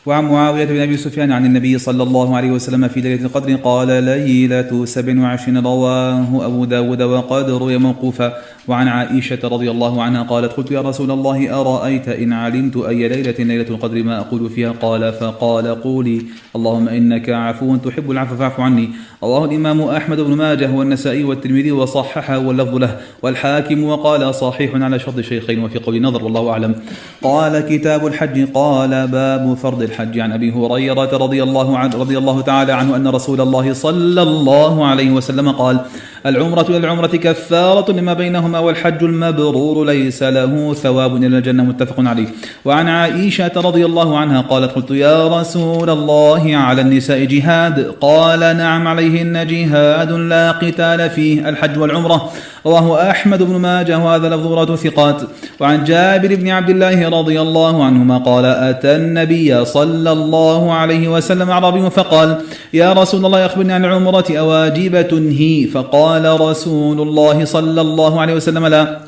[0.07, 3.87] وعن معاوية بن أبي سفيان عن النبي صلى الله عليه وسلم في ليلة القدر قال
[4.03, 8.33] ليلة سبع وعشرين رواه أبو داود وقد روي موقوفا
[8.67, 13.35] وعن عائشة رضي الله عنها قالت قلت يا رسول الله أرأيت إن علمت أي ليلة
[13.39, 16.21] ليلة القدر ما أقول فيها؟ قال فقال قولي
[16.55, 18.89] اللهم إنك عفو تحب العفو فاعف عني.
[19.23, 22.97] رواه الإمام أحمد بن ماجه والنسائي والترمذي وصححه واللفظ له.
[23.21, 26.75] والحاكم وقال صحيح على شرط الشيخين وفي قول نظر والله أعلم.
[27.21, 29.96] قال كتاب الحج قال باب فرض الحج.
[29.99, 34.85] عن أبي هريرة رضي الله عنه رضي الله تعالى عنه أن رسول الله صلى الله
[34.85, 35.79] عليه وسلم قال
[36.25, 42.27] العمرة إلى العمرة كفارة لما بينهما والحج المبرور ليس له ثواب إلى الجنة متفق عليه.
[42.65, 47.95] وعن عائشة رضي الله عنها قالت قلت يا رسول الله على النساء جهاد.
[48.01, 52.29] قال نعم عليهن جهاد لا قتال فيه الحج والعمرة.
[52.65, 55.21] رواه أحمد بن ماجه وهذا لفظ ثقات.
[55.59, 61.49] وعن جابر بن عبد الله رضي الله عنهما قال أتى النبي صلى الله عليه وسلم
[61.49, 62.37] أعرابي فقال
[62.73, 68.65] يا رسول الله أخبرني عن العمرة أواجبة هي؟ فقال رسول الله صلى الله عليه وسلم
[68.65, 68.99] لا.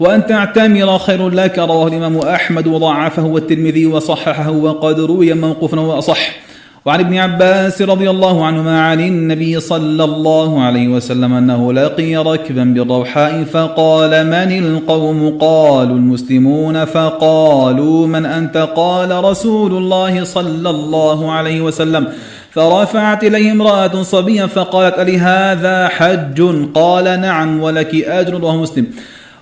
[0.00, 6.36] وأن تعتمر خير لك رواه الإمام أحمد وضعفه والترمذي وصححه وقد روي موقوفا وأصح.
[6.86, 12.64] وعن ابن عباس رضي الله عنهما عن النبي صلى الله عليه وسلم أنه لقي ركبا
[12.64, 16.84] بالروحاء فقال من القوم؟ قالوا المسلمون.
[16.84, 22.08] فقالوا من أنت؟ قال رسول الله صلى الله عليه وسلم.
[22.52, 26.42] فرفعت إليه امرأة صبيا فقالت ألي هذا حج؟
[26.74, 28.86] قال نعم ولك أجر رواه مسلم.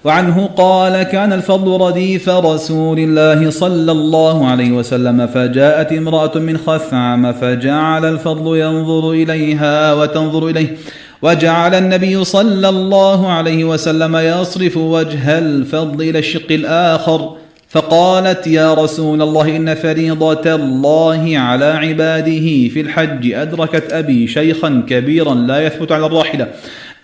[0.05, 7.33] وعنه قال كان الفضل رديف رسول الله صلى الله عليه وسلم فجاءت امرأة من خثعم
[7.33, 10.77] فجعل الفضل ينظر إليها وتنظر إليه
[11.23, 17.37] وجعل النبي صلى الله عليه وسلم يصرف وجه الفضل إلى الشق الآخر.
[17.71, 25.35] فقالت يا رسول الله إن فريضة الله على عباده في الحج أدركت أبي شيخا كبيرا
[25.35, 26.49] لا يثبت على الراحلة.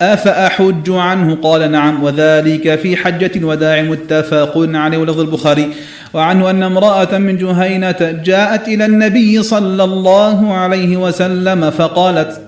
[0.03, 2.03] أفأحج عنه؟ قال نعم.
[2.03, 5.71] وذلك في حجة الوداع متفق عليه ولفظ البخاري.
[6.15, 12.41] وعنه أن امرأة من جهينة جاءت إلى النبي صلى الله عليه وسلم فقالت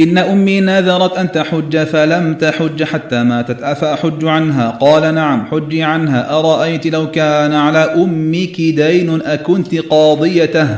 [0.00, 3.62] إن أمي نذرت أن تحج فلم تحج حتى ماتت.
[3.62, 6.38] أفأحج عنها؟ قال نعم حجي عنها.
[6.38, 10.68] أرأيت لو كان على أمك دين؟ أكنت قاضيته.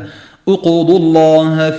[0.49, 1.71] اقضوا الله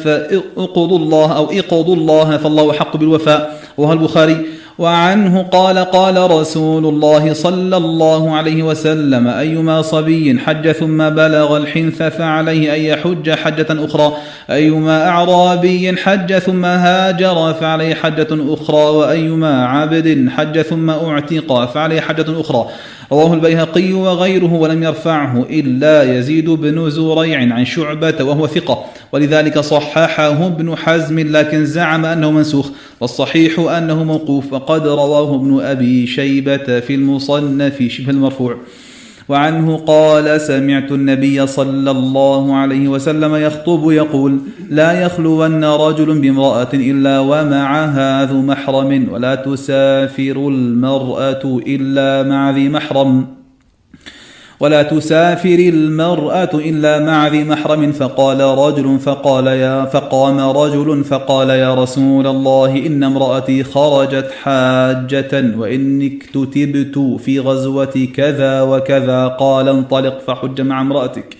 [0.97, 3.61] الله أو اقضوا الله فالله حق بالوفاء.
[3.77, 4.45] وهو البخاري.
[4.81, 12.03] وعنه قال قال رسول الله صلى الله عليه وسلم أيما صبي حج ثم بلغ الحنث
[12.03, 14.13] فعليه أن يحج حجة أخرى
[14.49, 22.41] أيما أعرابي حج ثم هاجر فعليه حجة أخرى وأيما عبد حج ثم أعتق فعليه حجة
[22.41, 22.67] أخرى.
[23.11, 28.85] رواه البيهقي وغيره ولم يرفعه إلا يزيد بن زريع عن شعبة وهو ثقة.
[29.11, 32.69] ولذلك صححه ابن حزم لكن زعم أنه منسوخ.
[32.99, 34.53] والصحيح أنه موقوف.
[34.53, 38.57] وقد رواه ابن أبي شيبة في المصنف شبه المرفوع.
[39.31, 47.19] وعنه قال سمعت النبي صلى الله عليه وسلم يخطب يقول لا يخلون رجل بامرأة إلا
[47.19, 53.40] ومعها ذو محرم ولا تسافر المرأة إلا مع ذي محرم.
[54.61, 61.75] ولا تسافر المرأة إلا مع ذي محرم فقال رجل فقال يا فقام رجل فقال يا
[61.75, 69.27] رسول الله إن امرأتي خرجت حاجة وإني اكتتبت في غزوة كذا وكذا.
[69.27, 71.37] قال انطلق فحج مع امرأتك.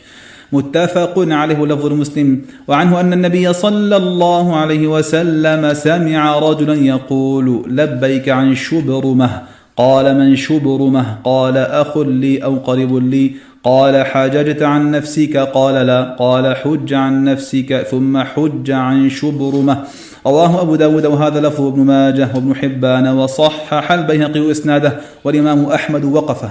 [0.52, 2.42] متفق عليه لفظ المسلم.
[2.68, 10.36] وعنه أن النبي صلى الله عليه وسلم سمع رجلا يقول لبيك عن شبرمه قال من
[10.36, 13.32] شبرمه قال أخ لي أو قريب لي.
[13.64, 15.38] قال حججت عن نفسك.
[15.38, 16.16] قال لا.
[16.20, 17.88] قال حج عن نفسك.
[17.92, 19.84] ثم حج عن شبرمه
[20.28, 26.50] رواه أبو داود وهذا لفظ ابن ماجه وابن حبان وصحح البيهقي إسناده والإمام أحمد وقفه.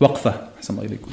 [0.00, 0.34] وقفه.
[0.58, 1.10] أحسن الله إليكم.